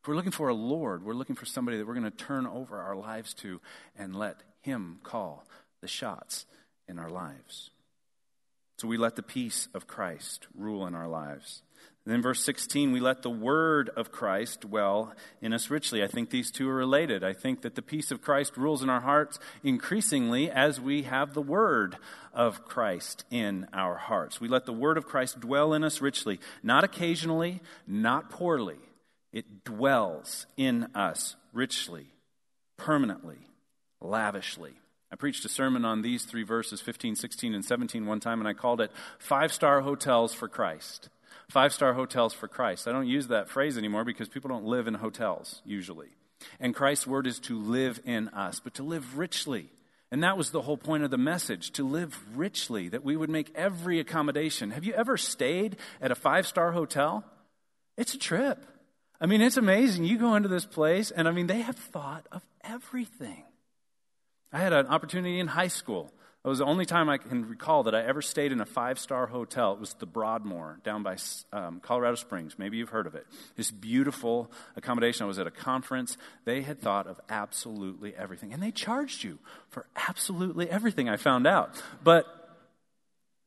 If 0.03 0.09
we're 0.09 0.16
looking 0.16 0.33
for 0.33 0.48
a 0.48 0.55
Lord, 0.55 1.05
we're 1.05 1.14
looking 1.14 1.37
for 1.37 1.46
somebody 1.46 1.79
that 1.79 1.87
we're 1.87 1.94
going 1.94 2.11
to 2.11 2.24
turn 2.24 2.46
over 2.46 2.79
our 2.79 2.96
lives 2.96 3.33
to 3.35 3.61
and 3.96 4.14
let 4.14 4.42
Him 4.61 4.98
call 5.03 5.46
the 5.81 5.88
shots 5.88 6.46
in 6.88 6.98
our 6.98 7.11
lives. 7.11 7.70
So 8.79 8.87
we 8.87 8.96
let 8.96 9.16
the 9.16 9.22
peace 9.22 9.68
of 9.74 9.87
Christ 9.87 10.46
rule 10.55 10.87
in 10.87 10.94
our 10.94 11.09
lives. 11.09 11.62
And 12.09 12.14
then 12.14 12.23
verse 12.23 12.42
16, 12.42 12.90
we 12.90 13.01
let 13.01 13.21
the 13.21 13.29
word 13.29 13.90
of 13.94 14.11
Christ 14.11 14.62
dwell 14.62 15.12
in 15.42 15.53
us 15.53 15.68
richly. 15.68 16.03
I 16.03 16.07
think 16.07 16.31
these 16.31 16.51
two 16.51 16.66
are 16.71 16.75
related. 16.75 17.23
I 17.23 17.35
think 17.35 17.61
that 17.61 17.75
the 17.75 17.83
peace 17.83 18.11
of 18.11 18.23
Christ 18.23 18.57
rules 18.57 18.83
in 18.83 18.88
our 18.88 19.03
hearts 19.03 19.38
increasingly 19.62 20.51
as 20.51 20.81
we 20.81 21.03
have 21.03 21.35
the 21.35 21.42
word 21.42 21.99
of 22.33 22.64
Christ 22.64 23.27
in 23.31 23.66
our 23.75 23.97
hearts. 23.97 24.40
We 24.40 24.49
let 24.49 24.64
the 24.64 24.73
word 24.73 24.97
of 24.97 25.05
Christ 25.05 25.40
dwell 25.40 25.75
in 25.75 25.85
us 25.85 26.01
richly, 26.01 26.40
not 26.62 26.83
occasionally, 26.83 27.61
not 27.87 28.31
poorly. 28.31 28.79
It 29.31 29.62
dwells 29.64 30.47
in 30.57 30.85
us 30.94 31.37
richly, 31.53 32.07
permanently, 32.79 33.51
lavishly. 34.01 34.73
I 35.12 35.16
preached 35.16 35.44
a 35.44 35.51
sermon 35.51 35.85
on 35.85 36.01
these 36.01 36.25
three 36.25 36.42
verses, 36.42 36.81
15, 36.81 37.16
16, 37.16 37.53
and 37.53 37.62
17, 37.62 38.07
one 38.07 38.21
time, 38.21 38.38
and 38.38 38.49
I 38.49 38.55
called 38.55 38.81
it 38.81 38.92
Five 39.18 39.53
Star 39.53 39.83
Hotels 39.83 40.33
for 40.33 40.49
Christ 40.49 41.11
five 41.50 41.72
star 41.72 41.94
hotels 41.94 42.34
for 42.34 42.48
Christ. 42.48 42.87
I 42.87 42.92
don't 42.92 43.06
use 43.06 43.28
that 43.28 43.48
phrase 43.48 43.78
anymore 43.78 44.04
because 44.04 44.28
people 44.28 44.48
don't 44.48 44.66
live 44.66 44.87
in 44.87 44.94
hotels 44.94 45.62
usually. 45.64 46.08
And 46.61 46.74
Christ's 46.74 47.06
word 47.06 47.26
is 47.26 47.40
to 47.40 47.58
live 47.58 48.00
in 48.04 48.28
us, 48.28 48.61
but 48.61 48.74
to 48.74 48.82
live 48.82 49.18
richly. 49.18 49.70
And 50.11 50.22
that 50.22 50.38
was 50.38 50.50
the 50.50 50.62
whole 50.62 50.76
point 50.76 51.04
of 51.04 51.11
the 51.11 51.18
message 51.18 51.72
to 51.72 51.87
live 51.87 52.18
richly, 52.34 52.88
that 52.88 53.04
we 53.04 53.16
would 53.16 53.28
make 53.28 53.52
every 53.54 54.00
accommodation. 54.00 54.70
Have 54.70 54.84
you 54.84 54.94
ever 54.94 55.16
stayed 55.16 55.76
at 56.00 56.11
a 56.11 56.14
five 56.14 56.46
star 56.46 56.72
hotel? 56.72 57.24
It's 57.96 58.14
a 58.14 58.18
trip. 58.18 58.64
I 59.20 59.26
mean, 59.26 59.40
it's 59.40 59.56
amazing. 59.56 60.04
You 60.04 60.16
go 60.16 60.37
into 60.37 60.48
this 60.48 60.64
place, 60.64 61.11
and 61.11 61.26
I 61.26 61.32
mean, 61.32 61.48
they 61.48 61.61
have 61.61 61.76
thought 61.76 62.26
of 62.30 62.42
everything. 62.62 63.42
I 64.52 64.61
had 64.61 64.72
an 64.72 64.87
opportunity 64.87 65.40
in 65.40 65.48
high 65.48 65.68
school 65.68 66.12
it 66.44 66.48
was 66.48 66.59
the 66.59 66.64
only 66.64 66.87
time 66.87 67.09
I 67.09 67.18
can 67.18 67.48
recall 67.48 67.83
that 67.83 67.94
I 67.96 68.03
ever 68.03 68.22
stayed 68.22 68.53
in 68.53 68.61
a 68.61 68.64
five 68.64 68.98
star 68.98 69.27
hotel. 69.27 69.72
It 69.72 69.81
was 69.81 69.94
the 69.94 70.07
Broadmoor 70.07 70.79
down 70.85 71.03
by 71.03 71.16
um, 71.53 71.81
Colorado 71.81 72.14
Springs. 72.14 72.59
Maybe 72.59 72.77
you've 72.77 72.90
heard 72.90 73.09
of 73.09 73.16
it. 73.16 73.27
This 73.57 73.72
beautiful 73.72 74.51
accommodation. 74.77 75.24
I 75.24 75.27
was 75.27 75.40
at 75.40 75.48
a 75.48 75.51
conference. 75.51 76.16
They 76.44 76.62
had 76.62 76.81
thought 76.81 77.09
of 77.09 77.20
absolutely 77.29 78.14
everything. 78.14 78.53
And 78.53 78.62
they 78.62 78.70
charged 78.70 79.24
you 79.24 79.40
for 79.70 79.87
absolutely 80.09 80.70
everything, 80.70 81.09
I 81.09 81.16
found 81.16 81.46
out. 81.46 81.70
But, 82.05 82.27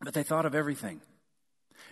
but 0.01 0.13
they 0.13 0.23
thought 0.23 0.45
of 0.45 0.53
everything. 0.53 0.99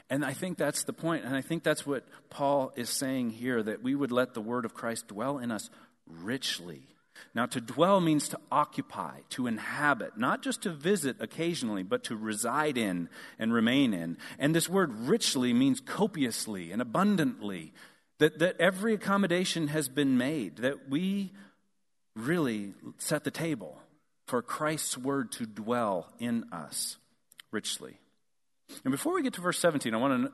And 0.09 0.25
I 0.25 0.33
think 0.33 0.57
that's 0.57 0.83
the 0.83 0.93
point. 0.93 1.23
And 1.23 1.33
I 1.33 1.41
think 1.41 1.63
that's 1.63 1.85
what 1.85 2.03
Paul 2.29 2.73
is 2.75 2.89
saying 2.89 3.29
here 3.29 3.63
that 3.63 3.81
we 3.81 3.95
would 3.95 4.11
let 4.11 4.33
the 4.33 4.41
word 4.41 4.65
of 4.65 4.73
Christ 4.73 5.07
dwell 5.07 5.37
in 5.37 5.49
us 5.49 5.69
richly. 6.05 6.81
Now, 7.33 7.45
to 7.47 7.61
dwell 7.61 8.01
means 8.01 8.29
to 8.29 8.39
occupy, 8.51 9.19
to 9.31 9.47
inhabit, 9.47 10.17
not 10.17 10.41
just 10.41 10.63
to 10.63 10.71
visit 10.71 11.17
occasionally, 11.19 11.83
but 11.83 12.03
to 12.05 12.15
reside 12.15 12.77
in 12.77 13.09
and 13.37 13.53
remain 13.53 13.93
in. 13.93 14.17
And 14.37 14.55
this 14.55 14.69
word 14.69 14.91
richly 14.93 15.53
means 15.53 15.79
copiously 15.79 16.71
and 16.71 16.81
abundantly, 16.81 17.73
that, 18.19 18.39
that 18.39 18.59
every 18.59 18.93
accommodation 18.93 19.67
has 19.67 19.89
been 19.89 20.17
made, 20.17 20.57
that 20.57 20.89
we 20.89 21.31
really 22.15 22.73
set 22.97 23.23
the 23.23 23.31
table 23.31 23.77
for 24.27 24.41
Christ's 24.41 24.97
word 24.97 25.31
to 25.33 25.45
dwell 25.45 26.07
in 26.19 26.45
us 26.51 26.97
richly. 27.51 27.97
And 28.83 28.91
before 28.91 29.13
we 29.13 29.23
get 29.23 29.33
to 29.33 29.41
verse 29.41 29.59
17, 29.59 29.93
I 29.93 29.97
want 29.97 30.25
to, 30.25 30.31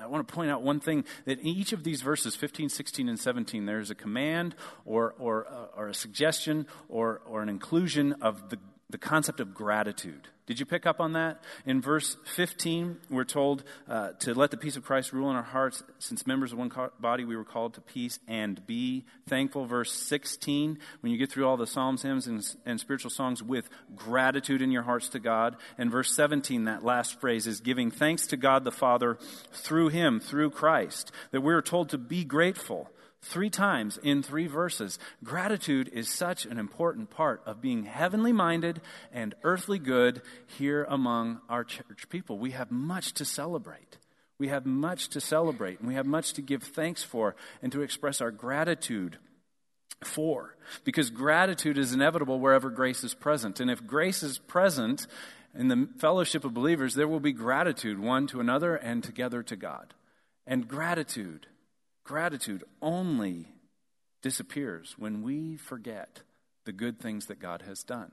I 0.00 0.06
want 0.06 0.26
to 0.26 0.34
point 0.34 0.50
out 0.50 0.62
one 0.62 0.80
thing 0.80 1.04
that 1.24 1.40
in 1.40 1.46
each 1.46 1.72
of 1.72 1.84
these 1.84 2.02
verses, 2.02 2.36
15, 2.36 2.68
16, 2.68 3.08
and 3.08 3.18
17, 3.18 3.66
there's 3.66 3.90
a 3.90 3.94
command 3.94 4.54
or, 4.84 5.14
or, 5.18 5.46
uh, 5.48 5.76
or 5.76 5.88
a 5.88 5.94
suggestion 5.94 6.66
or, 6.88 7.22
or 7.26 7.42
an 7.42 7.48
inclusion 7.48 8.14
of 8.20 8.50
the 8.50 8.58
the 8.90 8.98
concept 8.98 9.40
of 9.40 9.54
gratitude. 9.54 10.28
Did 10.48 10.58
you 10.58 10.64
pick 10.64 10.86
up 10.86 10.98
on 10.98 11.12
that? 11.12 11.42
In 11.66 11.82
verse 11.82 12.16
15, 12.34 12.96
we're 13.10 13.24
told 13.24 13.64
uh, 13.86 14.12
to 14.20 14.32
let 14.32 14.50
the 14.50 14.56
peace 14.56 14.76
of 14.76 14.82
Christ 14.82 15.12
rule 15.12 15.28
in 15.28 15.36
our 15.36 15.42
hearts. 15.42 15.82
Since 15.98 16.26
members 16.26 16.52
of 16.52 16.58
one 16.58 16.72
body, 16.98 17.26
we 17.26 17.36
were 17.36 17.44
called 17.44 17.74
to 17.74 17.82
peace 17.82 18.18
and 18.26 18.66
be 18.66 19.04
thankful. 19.28 19.66
Verse 19.66 19.92
16, 19.92 20.78
when 21.02 21.12
you 21.12 21.18
get 21.18 21.30
through 21.30 21.46
all 21.46 21.58
the 21.58 21.66
Psalms, 21.66 22.00
hymns, 22.00 22.26
and, 22.26 22.42
and 22.64 22.80
spiritual 22.80 23.10
songs 23.10 23.42
with 23.42 23.68
gratitude 23.94 24.62
in 24.62 24.72
your 24.72 24.84
hearts 24.84 25.10
to 25.10 25.18
God. 25.18 25.54
And 25.76 25.90
verse 25.90 26.14
17, 26.14 26.64
that 26.64 26.82
last 26.82 27.20
phrase 27.20 27.46
is 27.46 27.60
giving 27.60 27.90
thanks 27.90 28.26
to 28.28 28.38
God 28.38 28.64
the 28.64 28.72
Father 28.72 29.18
through 29.52 29.88
Him, 29.88 30.18
through 30.18 30.48
Christ. 30.48 31.12
That 31.30 31.42
we're 31.42 31.60
told 31.60 31.90
to 31.90 31.98
be 31.98 32.24
grateful 32.24 32.90
three 33.22 33.50
times 33.50 33.98
in 34.02 34.22
three 34.22 34.46
verses. 34.46 34.98
Gratitude 35.24 35.90
is 35.92 36.08
such 36.08 36.46
an 36.46 36.58
important 36.58 37.10
part 37.10 37.42
of 37.46 37.60
being 37.60 37.84
heavenly 37.84 38.32
minded 38.32 38.80
and 39.12 39.34
earthly 39.42 39.78
good 39.78 40.22
here 40.46 40.84
among 40.88 41.40
our 41.48 41.64
church 41.64 42.08
people. 42.08 42.38
We 42.38 42.52
have 42.52 42.70
much 42.70 43.12
to 43.14 43.24
celebrate. 43.24 43.98
We 44.38 44.48
have 44.48 44.66
much 44.66 45.08
to 45.10 45.20
celebrate, 45.20 45.80
and 45.80 45.88
we 45.88 45.94
have 45.94 46.06
much 46.06 46.34
to 46.34 46.42
give 46.42 46.62
thanks 46.62 47.02
for 47.02 47.34
and 47.60 47.72
to 47.72 47.82
express 47.82 48.20
our 48.20 48.30
gratitude 48.30 49.18
for. 50.04 50.56
Because 50.84 51.10
gratitude 51.10 51.76
is 51.76 51.92
inevitable 51.92 52.38
wherever 52.38 52.70
grace 52.70 53.02
is 53.02 53.14
present. 53.14 53.58
And 53.58 53.68
if 53.68 53.84
grace 53.84 54.22
is 54.22 54.38
present 54.38 55.08
in 55.56 55.66
the 55.66 55.88
fellowship 55.98 56.44
of 56.44 56.54
believers, 56.54 56.94
there 56.94 57.08
will 57.08 57.18
be 57.18 57.32
gratitude 57.32 57.98
one 57.98 58.28
to 58.28 58.38
another 58.38 58.76
and 58.76 59.02
together 59.02 59.42
to 59.42 59.56
God. 59.56 59.92
And 60.46 60.68
gratitude 60.68 61.46
Gratitude 62.08 62.64
only 62.80 63.48
disappears 64.22 64.94
when 64.96 65.20
we 65.20 65.58
forget 65.58 66.22
the 66.64 66.72
good 66.72 66.98
things 66.98 67.26
that 67.26 67.38
God 67.38 67.60
has 67.66 67.82
done. 67.82 68.12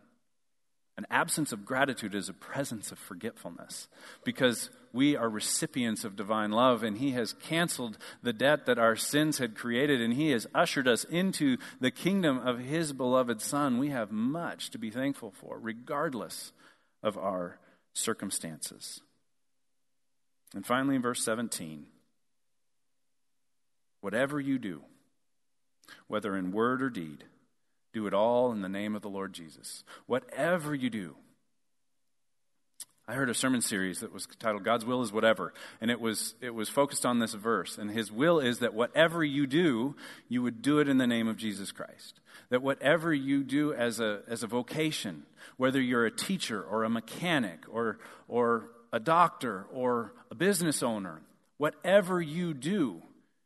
An 0.97 1.05
absence 1.09 1.53
of 1.53 1.63
gratitude 1.63 2.13
is 2.13 2.27
a 2.27 2.33
presence 2.33 2.91
of 2.91 2.99
forgetfulness 2.99 3.87
because 4.25 4.69
we 4.91 5.15
are 5.15 5.29
recipients 5.29 6.03
of 6.03 6.17
divine 6.17 6.51
love 6.51 6.83
and 6.83 6.97
He 6.97 7.11
has 7.11 7.31
canceled 7.31 7.97
the 8.21 8.33
debt 8.33 8.65
that 8.65 8.77
our 8.77 8.97
sins 8.97 9.37
had 9.37 9.55
created 9.55 10.01
and 10.01 10.15
He 10.15 10.31
has 10.31 10.45
ushered 10.53 10.89
us 10.89 11.05
into 11.05 11.55
the 11.79 11.89
kingdom 11.89 12.45
of 12.45 12.59
His 12.59 12.91
beloved 12.91 13.39
Son. 13.39 13.77
We 13.77 13.91
have 13.91 14.11
much 14.11 14.71
to 14.71 14.77
be 14.77 14.89
thankful 14.89 15.31
for, 15.31 15.57
regardless 15.57 16.51
of 17.01 17.17
our 17.17 17.59
circumstances. 17.93 18.99
And 20.53 20.65
finally, 20.65 20.97
in 20.97 21.01
verse 21.01 21.23
17, 21.23 21.85
whatever 24.05 24.39
you 24.39 24.59
do, 24.59 24.83
whether 26.05 26.37
in 26.37 26.51
word 26.51 26.79
or 26.79 26.91
deed, 26.91 27.23
do 27.91 28.05
it 28.05 28.13
all 28.13 28.51
in 28.51 28.61
the 28.61 28.69
name 28.69 28.95
of 28.95 29.01
the 29.01 29.09
Lord 29.09 29.33
Jesus. 29.33 29.83
Whatever 30.05 30.75
you 30.75 30.91
do. 30.91 31.15
I 33.07 33.15
heard 33.15 33.31
a 33.31 33.33
sermon 33.33 33.61
series 33.61 34.01
that 34.01 34.13
was 34.13 34.27
titled 34.37 34.63
God's 34.63 34.85
Will 34.85 35.01
is 35.01 35.11
Whatever, 35.11 35.55
and 35.81 35.89
it 35.89 35.99
was, 35.99 36.35
it 36.39 36.53
was 36.53 36.69
focused 36.69 37.03
on 37.03 37.17
this 37.17 37.33
verse. 37.33 37.79
And 37.79 37.89
His 37.89 38.11
will 38.11 38.39
is 38.39 38.59
that 38.59 38.75
whatever 38.75 39.23
you 39.23 39.47
do, 39.47 39.95
you 40.29 40.43
would 40.43 40.61
do 40.61 40.77
it 40.77 40.87
in 40.87 40.99
the 40.99 41.07
name 41.07 41.27
of 41.27 41.37
Jesus 41.37 41.71
Christ. 41.71 42.19
That 42.51 42.61
whatever 42.61 43.11
you 43.11 43.43
do 43.43 43.73
as 43.73 43.99
a, 43.99 44.21
as 44.27 44.43
a 44.43 44.47
vocation, 44.47 45.23
whether 45.57 45.81
you're 45.81 46.05
a 46.05 46.11
teacher 46.11 46.61
or 46.61 46.83
a 46.83 46.91
mechanic 46.91 47.61
or, 47.71 47.97
or 48.27 48.69
a 48.93 48.99
doctor 48.99 49.65
or 49.73 50.13
a 50.29 50.35
business 50.35 50.83
owner, 50.83 51.21
whatever 51.57 52.21
you 52.21 52.53
do, 52.53 53.01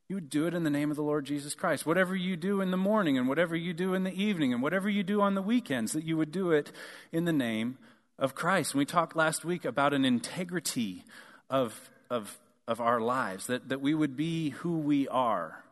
you 0.09 0.15
would 0.15 0.29
do 0.31 0.47
it 0.47 0.55
in 0.55 0.63
the 0.63 0.71
name 0.71 0.89
of 0.89 0.97
the 0.97 1.03
Lord 1.03 1.23
Jesus 1.23 1.53
Christ. 1.53 1.85
Whatever 1.85 2.15
you 2.15 2.35
do 2.35 2.61
in 2.61 2.71
the 2.71 2.77
morning 2.77 3.15
and 3.15 3.27
whatever 3.27 3.55
you 3.55 3.75
do 3.75 3.93
in 3.93 4.03
the 4.03 4.11
evening 4.11 4.51
and 4.51 4.63
whatever 4.63 4.89
you 4.89 5.03
do 5.03 5.21
on 5.21 5.35
the 5.35 5.41
weekends, 5.41 5.91
that 5.91 6.03
you 6.03 6.17
would 6.17 6.31
do 6.31 6.51
it 6.51 6.71
in 7.11 7.25
the 7.25 7.31
name 7.31 7.77
of 8.17 8.33
Christ. 8.33 8.73
And 8.73 8.79
we 8.79 8.85
talked 8.85 9.15
last 9.15 9.45
week 9.45 9.65
about 9.65 9.93
an 9.93 10.05
integrity 10.05 11.03
of, 11.47 11.91
of, 12.09 12.39
of 12.67 12.81
our 12.81 12.99
lives, 12.99 13.45
that, 13.45 13.69
that 13.69 13.81
we 13.81 13.93
would 13.93 14.17
be 14.17 14.49
who 14.49 14.79
we 14.79 15.07
are 15.09 15.63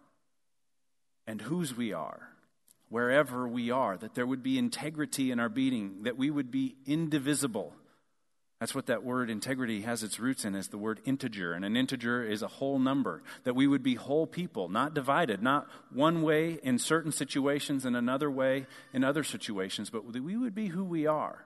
and 1.25 1.41
whose 1.41 1.75
we 1.75 1.91
are, 1.91 2.29
wherever 2.89 3.47
we 3.47 3.71
are, 3.71 3.97
that 3.97 4.13
there 4.13 4.27
would 4.27 4.43
be 4.43 4.59
integrity 4.59 5.31
in 5.31 5.39
our 5.39 5.49
being, 5.49 6.03
that 6.03 6.15
we 6.15 6.29
would 6.29 6.51
be 6.51 6.75
indivisible 6.85 7.73
that's 8.59 8.73
what 8.73 8.87
that 8.87 9.03
word 9.03 9.29
integrity 9.29 9.81
has 9.81 10.01
its 10.01 10.19
roots 10.19 10.43
in, 10.43 10.55
is 10.55 10.69
the 10.69 10.79
word 10.79 10.99
integer. 11.05 11.53
And 11.53 11.63
an 11.63 11.77
integer 11.77 12.23
is 12.23 12.41
a 12.41 12.47
whole 12.47 12.79
number. 12.79 13.21
That 13.43 13.55
we 13.55 13.67
would 13.67 13.83
be 13.83 13.95
whole 13.95 14.25
people, 14.25 14.67
not 14.67 14.95
divided, 14.95 15.43
not 15.43 15.67
one 15.93 16.23
way 16.23 16.59
in 16.63 16.79
certain 16.79 17.11
situations 17.11 17.85
and 17.85 17.95
another 17.95 18.31
way 18.31 18.65
in 18.93 19.03
other 19.03 19.23
situations, 19.23 19.91
but 19.91 20.05
we 20.05 20.35
would 20.35 20.55
be 20.55 20.67
who 20.67 20.83
we 20.83 21.05
are 21.05 21.45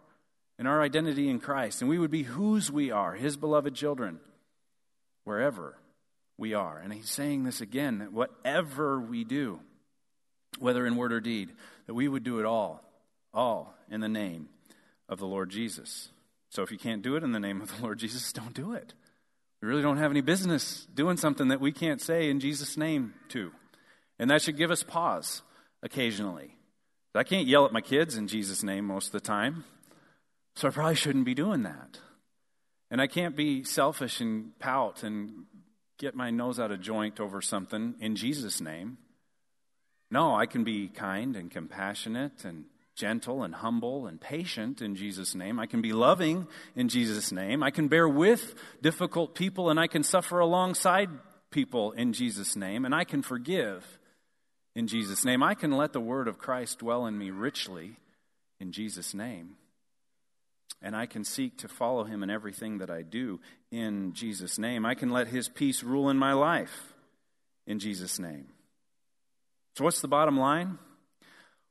in 0.58 0.67
our 0.67 0.82
identity 0.82 1.30
in 1.30 1.39
Christ. 1.39 1.82
And 1.82 1.89
we 1.89 2.00
would 2.00 2.12
be 2.12 2.24
whose 2.24 2.71
we 2.71 2.91
are, 2.91 3.15
His 3.15 3.36
beloved 3.36 3.76
children, 3.76 4.19
wherever 5.26 5.76
we 6.38 6.54
are. 6.54 6.78
And 6.78 6.93
He's 6.93 7.10
saying 7.10 7.43
this 7.43 7.60
again 7.60 8.00
that 8.00 8.13
whatever 8.13 9.02
we 9.02 9.26
do, 9.26 9.60
whether 10.60 10.86
in 10.86 10.95
word 10.95 11.12
or 11.12 11.19
deed, 11.19 11.52
that 11.88 11.93
we 11.93 12.08
would 12.08 12.24
do 12.24 12.39
it 12.39 12.45
all, 12.45 12.86
all 13.34 13.76
in 13.89 14.00
the 14.00 14.08
name 14.08 14.47
of 15.10 15.19
the 15.19 15.28
Lord 15.28 15.50
Jesus. 15.50 16.08
So 16.51 16.63
if 16.63 16.71
you 16.71 16.77
can't 16.77 17.01
do 17.01 17.15
it 17.15 17.23
in 17.23 17.31
the 17.31 17.39
name 17.39 17.61
of 17.61 17.75
the 17.75 17.81
Lord 17.81 17.97
Jesus, 17.97 18.31
don't 18.33 18.53
do 18.53 18.73
it. 18.73 18.93
We 19.61 19.67
really 19.67 19.81
don't 19.81 19.97
have 19.97 20.11
any 20.11 20.21
business 20.21 20.85
doing 20.93 21.17
something 21.17 21.47
that 21.47 21.61
we 21.61 21.71
can't 21.71 22.01
say 22.01 22.29
in 22.29 22.39
Jesus' 22.39 22.77
name 22.77 23.13
to. 23.29 23.51
And 24.19 24.29
that 24.29 24.41
should 24.41 24.57
give 24.57 24.69
us 24.69 24.83
pause 24.83 25.41
occasionally. 25.81 26.55
I 27.15 27.23
can't 27.23 27.47
yell 27.47 27.65
at 27.65 27.73
my 27.73 27.81
kids 27.81 28.15
in 28.15 28.27
Jesus' 28.27 28.63
name 28.63 28.85
most 28.85 29.07
of 29.07 29.11
the 29.13 29.19
time, 29.19 29.65
so 30.55 30.67
I 30.67 30.71
probably 30.71 30.95
shouldn't 30.95 31.25
be 31.25 31.33
doing 31.33 31.63
that. 31.63 31.99
And 32.89 33.01
I 33.01 33.07
can't 33.07 33.35
be 33.35 33.63
selfish 33.63 34.21
and 34.21 34.57
pout 34.59 35.03
and 35.03 35.45
get 35.99 36.15
my 36.15 36.31
nose 36.31 36.59
out 36.59 36.71
of 36.71 36.81
joint 36.81 37.19
over 37.19 37.41
something 37.41 37.95
in 37.99 38.15
Jesus' 38.15 38.61
name. 38.61 38.97
No, 40.09 40.35
I 40.35 40.45
can 40.45 40.63
be 40.63 40.87
kind 40.87 41.35
and 41.35 41.51
compassionate 41.51 42.43
and 42.43 42.65
gentle 43.01 43.41
and 43.41 43.55
humble 43.55 44.05
and 44.05 44.21
patient 44.21 44.79
in 44.79 44.93
Jesus' 44.93 45.33
name. 45.33 45.59
I 45.59 45.65
can 45.65 45.81
be 45.81 45.91
loving 45.91 46.47
in 46.75 46.87
Jesus' 46.87 47.31
name. 47.31 47.63
I 47.63 47.71
can 47.71 47.87
bear 47.87 48.07
with 48.07 48.53
difficult 48.79 49.33
people 49.33 49.71
and 49.71 49.79
I 49.79 49.87
can 49.87 50.03
suffer 50.03 50.39
alongside 50.39 51.09
people 51.49 51.93
in 51.93 52.13
Jesus' 52.13 52.55
name. 52.55 52.85
And 52.85 52.93
I 52.93 53.03
can 53.03 53.23
forgive 53.23 53.97
in 54.75 54.85
Jesus' 54.85 55.25
name. 55.25 55.41
I 55.41 55.55
can 55.55 55.71
let 55.71 55.93
the 55.93 55.99
word 55.99 56.27
of 56.27 56.37
Christ 56.37 56.77
dwell 56.77 57.07
in 57.07 57.17
me 57.17 57.31
richly 57.31 57.97
in 58.59 58.71
Jesus' 58.71 59.15
name. 59.15 59.55
And 60.79 60.95
I 60.95 61.07
can 61.07 61.23
seek 61.23 61.57
to 61.57 61.67
follow 61.67 62.03
him 62.03 62.21
in 62.21 62.29
everything 62.29 62.77
that 62.77 62.91
I 62.91 63.01
do 63.01 63.39
in 63.71 64.13
Jesus' 64.13 64.59
name. 64.59 64.85
I 64.85 64.93
can 64.93 65.09
let 65.09 65.27
his 65.27 65.49
peace 65.49 65.81
rule 65.81 66.07
in 66.11 66.17
my 66.17 66.33
life 66.33 66.93
in 67.65 67.79
Jesus' 67.79 68.19
name. 68.19 68.45
So, 69.75 69.85
what's 69.85 70.01
the 70.01 70.07
bottom 70.07 70.37
line? 70.37 70.77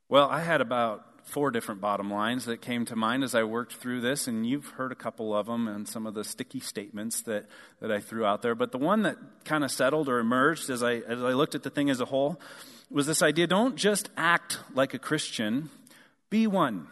Well, 0.09 0.29
I 0.29 0.41
had 0.41 0.61
about 0.61 1.10
four 1.25 1.51
different 1.51 1.81
bottom 1.81 2.11
lines 2.11 2.45
that 2.47 2.61
came 2.61 2.85
to 2.87 2.97
mind 2.97 3.25
as 3.25 3.35
I 3.35 3.43
worked 3.43 3.75
through 3.75 4.01
this, 4.01 4.27
and 4.27 4.47
you've 4.47 4.67
heard 4.71 4.93
a 4.93 4.97
couple 4.97 5.35
of 5.35 5.47
them 5.47 5.69
and 5.69 5.89
some 5.89 6.07
of 6.07 6.15
the 6.15 6.25
sticky 6.25 6.61
statements 6.61 7.23
that, 7.23 7.47
that 7.81 7.91
I 7.91 8.01
threw 8.01 8.25
out 8.25 8.43
there. 8.43 8.55
But 8.55 8.73
the 8.73 8.79
one 8.79 9.03
that 9.03 9.17
kind 9.45 9.65
of 9.65 9.71
settled 9.71 10.09
or 10.09 10.19
emerged 10.19 10.71
as 10.71 10.83
I, 10.83 10.97
as 10.97 11.23
I 11.23 11.33
looked 11.33 11.55
at 11.55 11.63
the 11.63 11.71
thing 11.71 11.91
as 11.91 12.01
a 12.01 12.07
whole 12.07 12.41
was 12.91 13.07
this 13.07 13.23
idea 13.23 13.47
don't 13.47 13.77
just 13.77 14.09
act 14.17 14.59
like 14.75 14.95
a 14.95 14.99
Christian, 14.99 15.71
be 16.29 16.47
one. 16.47 16.89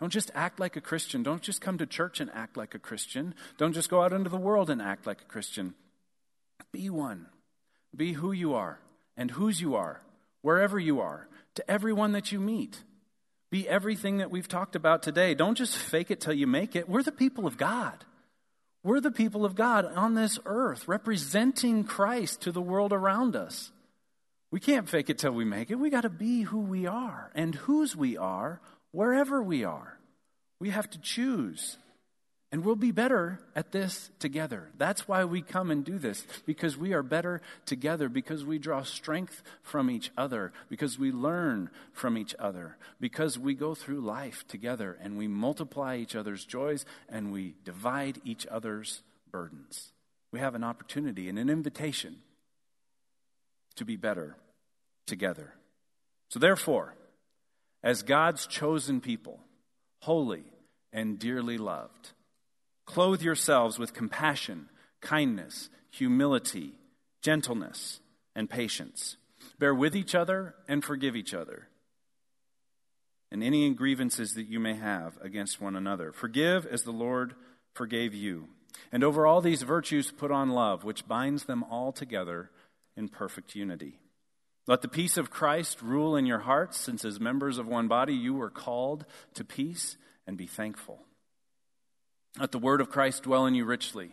Don't 0.00 0.12
just 0.12 0.30
act 0.34 0.60
like 0.60 0.76
a 0.76 0.80
Christian. 0.80 1.22
Don't 1.22 1.42
just 1.42 1.60
come 1.60 1.78
to 1.78 1.86
church 1.86 2.20
and 2.20 2.30
act 2.32 2.56
like 2.56 2.74
a 2.74 2.78
Christian. 2.78 3.34
Don't 3.56 3.72
just 3.72 3.90
go 3.90 4.02
out 4.02 4.12
into 4.12 4.30
the 4.30 4.36
world 4.36 4.70
and 4.70 4.80
act 4.80 5.06
like 5.06 5.22
a 5.22 5.24
Christian. 5.24 5.74
Be 6.72 6.88
one. 6.88 7.26
Be 7.96 8.12
who 8.12 8.32
you 8.32 8.54
are 8.54 8.78
and 9.16 9.32
whose 9.32 9.60
you 9.60 9.74
are, 9.74 10.02
wherever 10.42 10.78
you 10.78 11.00
are, 11.00 11.28
to 11.56 11.68
everyone 11.68 12.12
that 12.12 12.30
you 12.30 12.38
meet. 12.38 12.84
Be 13.50 13.68
everything 13.68 14.18
that 14.18 14.30
we've 14.30 14.48
talked 14.48 14.76
about 14.76 15.02
today. 15.02 15.34
Don't 15.34 15.56
just 15.56 15.76
fake 15.76 16.10
it 16.10 16.20
till 16.20 16.34
you 16.34 16.46
make 16.46 16.76
it. 16.76 16.88
We're 16.88 17.02
the 17.02 17.12
people 17.12 17.46
of 17.46 17.56
God. 17.56 18.04
We're 18.82 19.00
the 19.00 19.10
people 19.10 19.44
of 19.44 19.54
God 19.54 19.84
on 19.84 20.14
this 20.14 20.38
earth, 20.44 20.86
representing 20.86 21.84
Christ 21.84 22.42
to 22.42 22.52
the 22.52 22.60
world 22.60 22.92
around 22.92 23.36
us. 23.36 23.72
We 24.50 24.60
can't 24.60 24.88
fake 24.88 25.10
it 25.10 25.18
till 25.18 25.32
we 25.32 25.44
make 25.44 25.70
it. 25.70 25.76
We 25.76 25.90
got 25.90 26.02
to 26.02 26.10
be 26.10 26.42
who 26.42 26.60
we 26.60 26.86
are 26.86 27.30
and 27.34 27.54
whose 27.54 27.96
we 27.96 28.16
are 28.16 28.60
wherever 28.92 29.42
we 29.42 29.64
are. 29.64 29.98
We 30.60 30.70
have 30.70 30.88
to 30.90 30.98
choose 30.98 31.76
and 32.50 32.64
we'll 32.64 32.76
be 32.76 32.92
better 32.92 33.40
at 33.54 33.72
this 33.72 34.10
together. 34.18 34.70
That's 34.78 35.06
why 35.06 35.24
we 35.24 35.42
come 35.42 35.70
and 35.70 35.84
do 35.84 35.98
this, 35.98 36.26
because 36.46 36.78
we 36.78 36.94
are 36.94 37.02
better 37.02 37.42
together, 37.66 38.08
because 38.08 38.44
we 38.44 38.58
draw 38.58 38.82
strength 38.82 39.42
from 39.62 39.90
each 39.90 40.10
other, 40.16 40.52
because 40.70 40.98
we 40.98 41.12
learn 41.12 41.68
from 41.92 42.16
each 42.16 42.34
other, 42.38 42.76
because 43.00 43.38
we 43.38 43.54
go 43.54 43.74
through 43.74 44.00
life 44.00 44.46
together 44.48 44.96
and 45.02 45.18
we 45.18 45.28
multiply 45.28 45.96
each 45.96 46.16
other's 46.16 46.44
joys 46.44 46.86
and 47.08 47.32
we 47.32 47.54
divide 47.64 48.18
each 48.24 48.46
other's 48.46 49.02
burdens. 49.30 49.92
We 50.32 50.40
have 50.40 50.54
an 50.54 50.64
opportunity 50.64 51.28
and 51.28 51.38
an 51.38 51.50
invitation 51.50 52.16
to 53.76 53.84
be 53.84 53.96
better 53.96 54.36
together. 55.06 55.52
So, 56.30 56.38
therefore, 56.38 56.94
as 57.82 58.02
God's 58.02 58.46
chosen 58.46 59.00
people, 59.00 59.38
holy 60.00 60.44
and 60.92 61.18
dearly 61.18 61.58
loved, 61.58 62.12
Clothe 62.88 63.20
yourselves 63.20 63.78
with 63.78 63.92
compassion, 63.92 64.70
kindness, 65.02 65.68
humility, 65.90 66.72
gentleness, 67.20 68.00
and 68.34 68.48
patience. 68.48 69.18
Bear 69.58 69.74
with 69.74 69.94
each 69.94 70.14
other 70.14 70.54
and 70.66 70.82
forgive 70.82 71.14
each 71.14 71.34
other. 71.34 71.68
And 73.30 73.44
any 73.44 73.68
grievances 73.74 74.32
that 74.32 74.48
you 74.48 74.58
may 74.58 74.74
have 74.74 75.18
against 75.20 75.60
one 75.60 75.76
another. 75.76 76.12
Forgive 76.12 76.64
as 76.64 76.84
the 76.84 76.90
Lord 76.90 77.34
forgave 77.74 78.14
you. 78.14 78.48
And 78.90 79.04
over 79.04 79.26
all 79.26 79.42
these 79.42 79.62
virtues, 79.64 80.10
put 80.10 80.30
on 80.30 80.48
love, 80.48 80.82
which 80.82 81.06
binds 81.06 81.44
them 81.44 81.64
all 81.64 81.92
together 81.92 82.50
in 82.96 83.10
perfect 83.10 83.54
unity. 83.54 84.00
Let 84.66 84.80
the 84.80 84.88
peace 84.88 85.18
of 85.18 85.28
Christ 85.28 85.82
rule 85.82 86.16
in 86.16 86.24
your 86.24 86.38
hearts, 86.38 86.78
since 86.78 87.04
as 87.04 87.20
members 87.20 87.58
of 87.58 87.66
one 87.66 87.86
body 87.86 88.14
you 88.14 88.32
were 88.32 88.48
called 88.48 89.04
to 89.34 89.44
peace, 89.44 89.98
and 90.26 90.38
be 90.38 90.46
thankful. 90.46 91.00
Let 92.38 92.52
the 92.52 92.58
word 92.58 92.80
of 92.80 92.90
Christ 92.90 93.22
dwell 93.22 93.46
in 93.46 93.54
you 93.54 93.64
richly. 93.64 94.12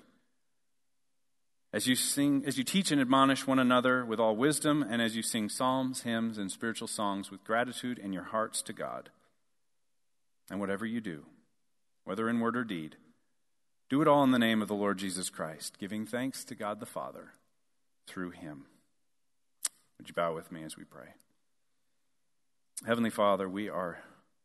As 1.74 1.88
you 1.88 1.96
sing, 1.96 2.44
as 2.46 2.58
you 2.58 2.64
teach 2.64 2.92
and 2.92 3.02
admonish 3.02 3.46
one 3.46 3.60
another 3.60 4.06
with 4.06 4.20
all 4.20 4.36
wisdom, 4.36 4.86
and 4.88 5.02
as 5.02 5.16
you 5.16 5.22
sing 5.22 5.50
psalms, 5.50 6.02
hymns, 6.02 6.38
and 6.38 6.52
spiritual 6.52 6.88
songs 6.88 7.30
with 7.30 7.44
gratitude 7.44 8.00
in 8.00 8.14
your 8.14 8.24
hearts 8.24 8.62
to 8.64 8.74
God. 8.74 9.10
And 10.50 10.60
whatever 10.60 10.86
you 10.86 11.02
do, 11.02 11.26
whether 12.06 12.30
in 12.30 12.40
word 12.40 12.56
or 12.56 12.64
deed, 12.64 12.96
do 13.90 14.02
it 14.02 14.08
all 14.08 14.24
in 14.24 14.32
the 14.32 14.40
name 14.40 14.62
of 14.62 14.68
the 14.68 14.74
Lord 14.74 14.98
Jesus 14.98 15.30
Christ, 15.30 15.78
giving 15.78 16.06
thanks 16.06 16.46
to 16.46 16.56
God 16.56 16.80
the 16.80 16.86
Father 16.86 17.34
through 18.08 18.32
him. 18.32 18.66
Would 19.98 20.08
you 20.08 20.14
bow 20.14 20.34
with 20.34 20.52
me 20.52 20.64
as 20.64 20.78
we 20.78 20.84
pray? 20.84 21.10
Heavenly 22.86 23.10
Father, 23.10 23.50
we 23.50 23.70
are 23.70 24.00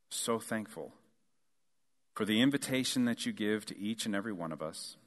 so 0.08 0.38
thankful 0.38 0.92
for 2.20 2.26
the 2.26 2.42
invitation 2.42 3.06
that 3.06 3.24
you 3.24 3.32
give 3.32 3.64
to 3.64 3.78
each 3.80 4.04
and 4.04 4.14
every 4.14 4.30
one 4.30 4.52
of 4.52 4.60
us 4.60 4.98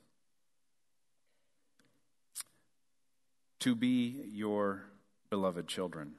to 3.60 3.76
be 3.76 4.26
your 4.32 4.82
beloved 5.30 5.68
children, 5.68 6.14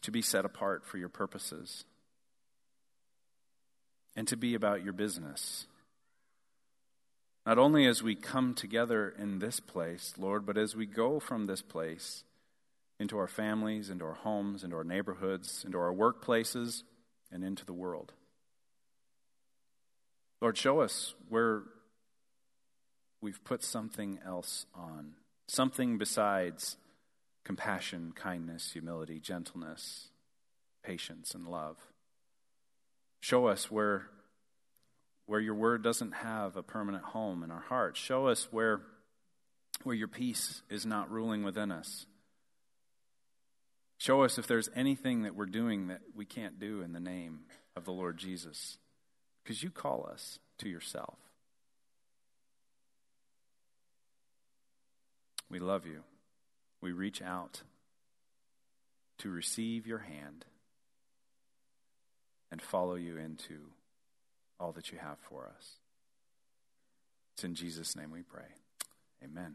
to 0.00 0.12
be 0.12 0.22
set 0.22 0.44
apart 0.44 0.86
for 0.86 0.96
your 0.96 1.08
purposes, 1.08 1.86
and 4.14 4.28
to 4.28 4.36
be 4.36 4.54
about 4.54 4.84
your 4.84 4.92
business. 4.92 5.66
Not 7.44 7.58
only 7.58 7.84
as 7.84 8.00
we 8.00 8.14
come 8.14 8.54
together 8.54 9.12
in 9.18 9.40
this 9.40 9.58
place, 9.58 10.14
Lord, 10.16 10.46
but 10.46 10.56
as 10.56 10.76
we 10.76 10.86
go 10.86 11.18
from 11.18 11.46
this 11.46 11.62
place 11.62 12.22
into 13.00 13.18
our 13.18 13.26
families, 13.26 13.90
into 13.90 14.04
our 14.04 14.14
homes, 14.14 14.62
into 14.62 14.76
our 14.76 14.84
neighborhoods, 14.84 15.64
into 15.64 15.78
our 15.78 15.92
workplaces, 15.92 16.84
and 17.34 17.44
into 17.44 17.66
the 17.66 17.74
world. 17.74 18.14
Lord, 20.40 20.56
show 20.56 20.80
us 20.80 21.14
where 21.28 21.64
we've 23.20 23.42
put 23.44 23.62
something 23.62 24.18
else 24.24 24.64
on, 24.74 25.14
something 25.48 25.98
besides 25.98 26.76
compassion, 27.44 28.12
kindness, 28.14 28.72
humility, 28.72 29.20
gentleness, 29.20 30.08
patience, 30.82 31.34
and 31.34 31.46
love. 31.46 31.76
Show 33.20 33.46
us 33.46 33.70
where 33.70 34.08
where 35.26 35.40
your 35.40 35.54
word 35.54 35.82
doesn't 35.82 36.12
have 36.12 36.56
a 36.56 36.62
permanent 36.62 37.04
home 37.04 37.42
in 37.42 37.50
our 37.50 37.64
hearts. 37.68 37.98
Show 37.98 38.26
us 38.26 38.48
where, 38.50 38.80
where 39.82 39.96
your 39.96 40.08
peace 40.08 40.62
is 40.68 40.84
not 40.84 41.10
ruling 41.10 41.42
within 41.42 41.72
us. 41.72 42.06
Show 44.04 44.22
us 44.22 44.36
if 44.36 44.46
there's 44.46 44.68
anything 44.76 45.22
that 45.22 45.34
we're 45.34 45.46
doing 45.46 45.86
that 45.86 46.02
we 46.14 46.26
can't 46.26 46.58
do 46.60 46.82
in 46.82 46.92
the 46.92 47.00
name 47.00 47.44
of 47.74 47.86
the 47.86 47.90
Lord 47.90 48.18
Jesus, 48.18 48.76
because 49.42 49.62
you 49.62 49.70
call 49.70 50.06
us 50.12 50.38
to 50.58 50.68
yourself. 50.68 51.16
We 55.48 55.58
love 55.58 55.86
you. 55.86 56.00
We 56.82 56.92
reach 56.92 57.22
out 57.22 57.62
to 59.20 59.30
receive 59.30 59.86
your 59.86 60.00
hand 60.00 60.44
and 62.52 62.60
follow 62.60 62.96
you 62.96 63.16
into 63.16 63.70
all 64.60 64.72
that 64.72 64.92
you 64.92 64.98
have 64.98 65.16
for 65.30 65.50
us. 65.56 65.76
It's 67.32 67.44
in 67.44 67.54
Jesus' 67.54 67.96
name 67.96 68.10
we 68.10 68.20
pray. 68.20 68.52
Amen. 69.24 69.54